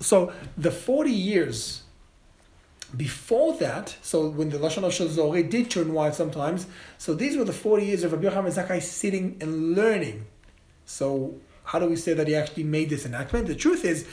so 0.00 0.32
the 0.56 0.70
40 0.70 1.10
years 1.10 1.82
before 2.96 3.56
that, 3.58 3.96
so 4.02 4.28
when 4.28 4.50
the 4.50 4.58
Lashon 4.58 4.84
of 4.84 4.92
Shazore 4.92 5.48
did 5.48 5.70
turn 5.70 5.92
white 5.92 6.14
sometimes, 6.14 6.66
so 6.98 7.14
these 7.14 7.36
were 7.36 7.44
the 7.44 7.52
40 7.52 7.86
years 7.86 8.02
of 8.02 8.12
Rabbi 8.12 8.28
Yochanan 8.28 8.52
Zakkai 8.52 8.82
sitting 8.82 9.36
and 9.40 9.74
learning. 9.74 10.26
So 10.86 11.36
how 11.64 11.78
do 11.78 11.86
we 11.86 11.96
say 11.96 12.14
that 12.14 12.26
he 12.26 12.34
actually 12.34 12.64
made 12.64 12.90
this 12.90 13.06
enactment? 13.06 13.46
The 13.46 13.54
truth 13.54 13.84
is, 13.84 14.06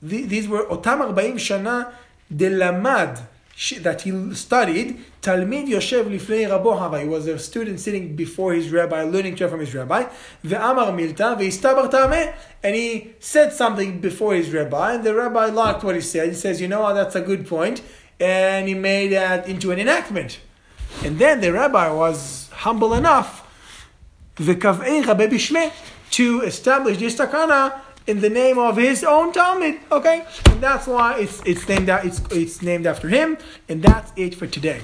these 0.00 0.48
were 0.48 0.64
Otam 0.64 1.14
40 1.14 1.34
Shana 1.34 1.92
delamad 2.34 3.26
that 3.82 4.02
he 4.02 4.34
studied, 4.34 5.04
Talmid 5.20 5.68
Yoshev 5.68 6.04
Lifnei 6.04 6.48
Rabo 6.48 6.78
Hava. 6.78 7.00
He 7.00 7.06
was 7.06 7.26
a 7.26 7.38
student 7.38 7.80
sitting 7.80 8.16
before 8.16 8.54
his 8.54 8.70
rabbi, 8.70 9.02
learning 9.02 9.36
Torah 9.36 9.50
from 9.50 9.60
his 9.60 9.74
rabbi. 9.74 10.04
Ve'amar 10.44 10.92
milta 10.92 11.36
ve'istabar 11.38 11.90
tameh. 11.90 12.34
And 12.62 12.74
he 12.74 13.14
said 13.20 13.52
something 13.52 14.00
before 14.00 14.34
his 14.34 14.50
rabbi, 14.50 14.94
and 14.94 15.04
the 15.04 15.14
rabbi 15.14 15.46
liked 15.46 15.84
what 15.84 15.94
he 15.94 16.00
said. 16.00 16.28
He 16.28 16.34
says, 16.34 16.60
you 16.60 16.68
know 16.68 16.80
what, 16.80 16.94
that's 16.94 17.14
a 17.14 17.20
good 17.20 17.46
point. 17.46 17.82
And 18.18 18.68
he 18.68 18.74
made 18.74 19.12
that 19.12 19.46
into 19.46 19.70
an 19.70 19.78
enactment. 19.78 20.40
And 21.04 21.18
then 21.18 21.40
the 21.40 21.52
rabbi 21.52 21.90
was 21.90 22.48
humble 22.52 22.94
enough 22.94 23.46
to 24.36 24.50
establish 26.42 26.98
this 26.98 27.16
takana 27.16 27.80
in 28.06 28.20
the 28.20 28.30
name 28.30 28.58
of 28.58 28.76
his 28.76 29.04
own 29.04 29.32
Talmid. 29.32 29.78
Okay, 29.90 30.24
and 30.46 30.60
that's 30.60 30.86
why 30.86 31.18
it's 31.18 31.42
it's 31.44 31.68
named 31.68 31.88
that 31.88 32.04
it's 32.04 32.20
it's 32.30 32.62
named 32.62 32.86
after 32.86 33.08
him, 33.08 33.38
and 33.68 33.82
that's 33.82 34.12
it 34.16 34.34
for 34.34 34.46
today. 34.46 34.80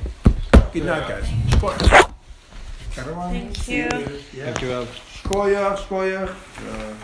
Good 0.73 0.85
night, 0.85 1.09
guys. 1.09 1.29
Everyone, 2.97 3.31
Thank 3.31 3.69
you. 3.69 3.89
Thank 3.89 4.63
you, 4.63 4.73
Rav. 4.73 4.89
Shkoyach, 5.23 5.77
shkoyach. 5.77 6.29
Uh, 6.29 6.95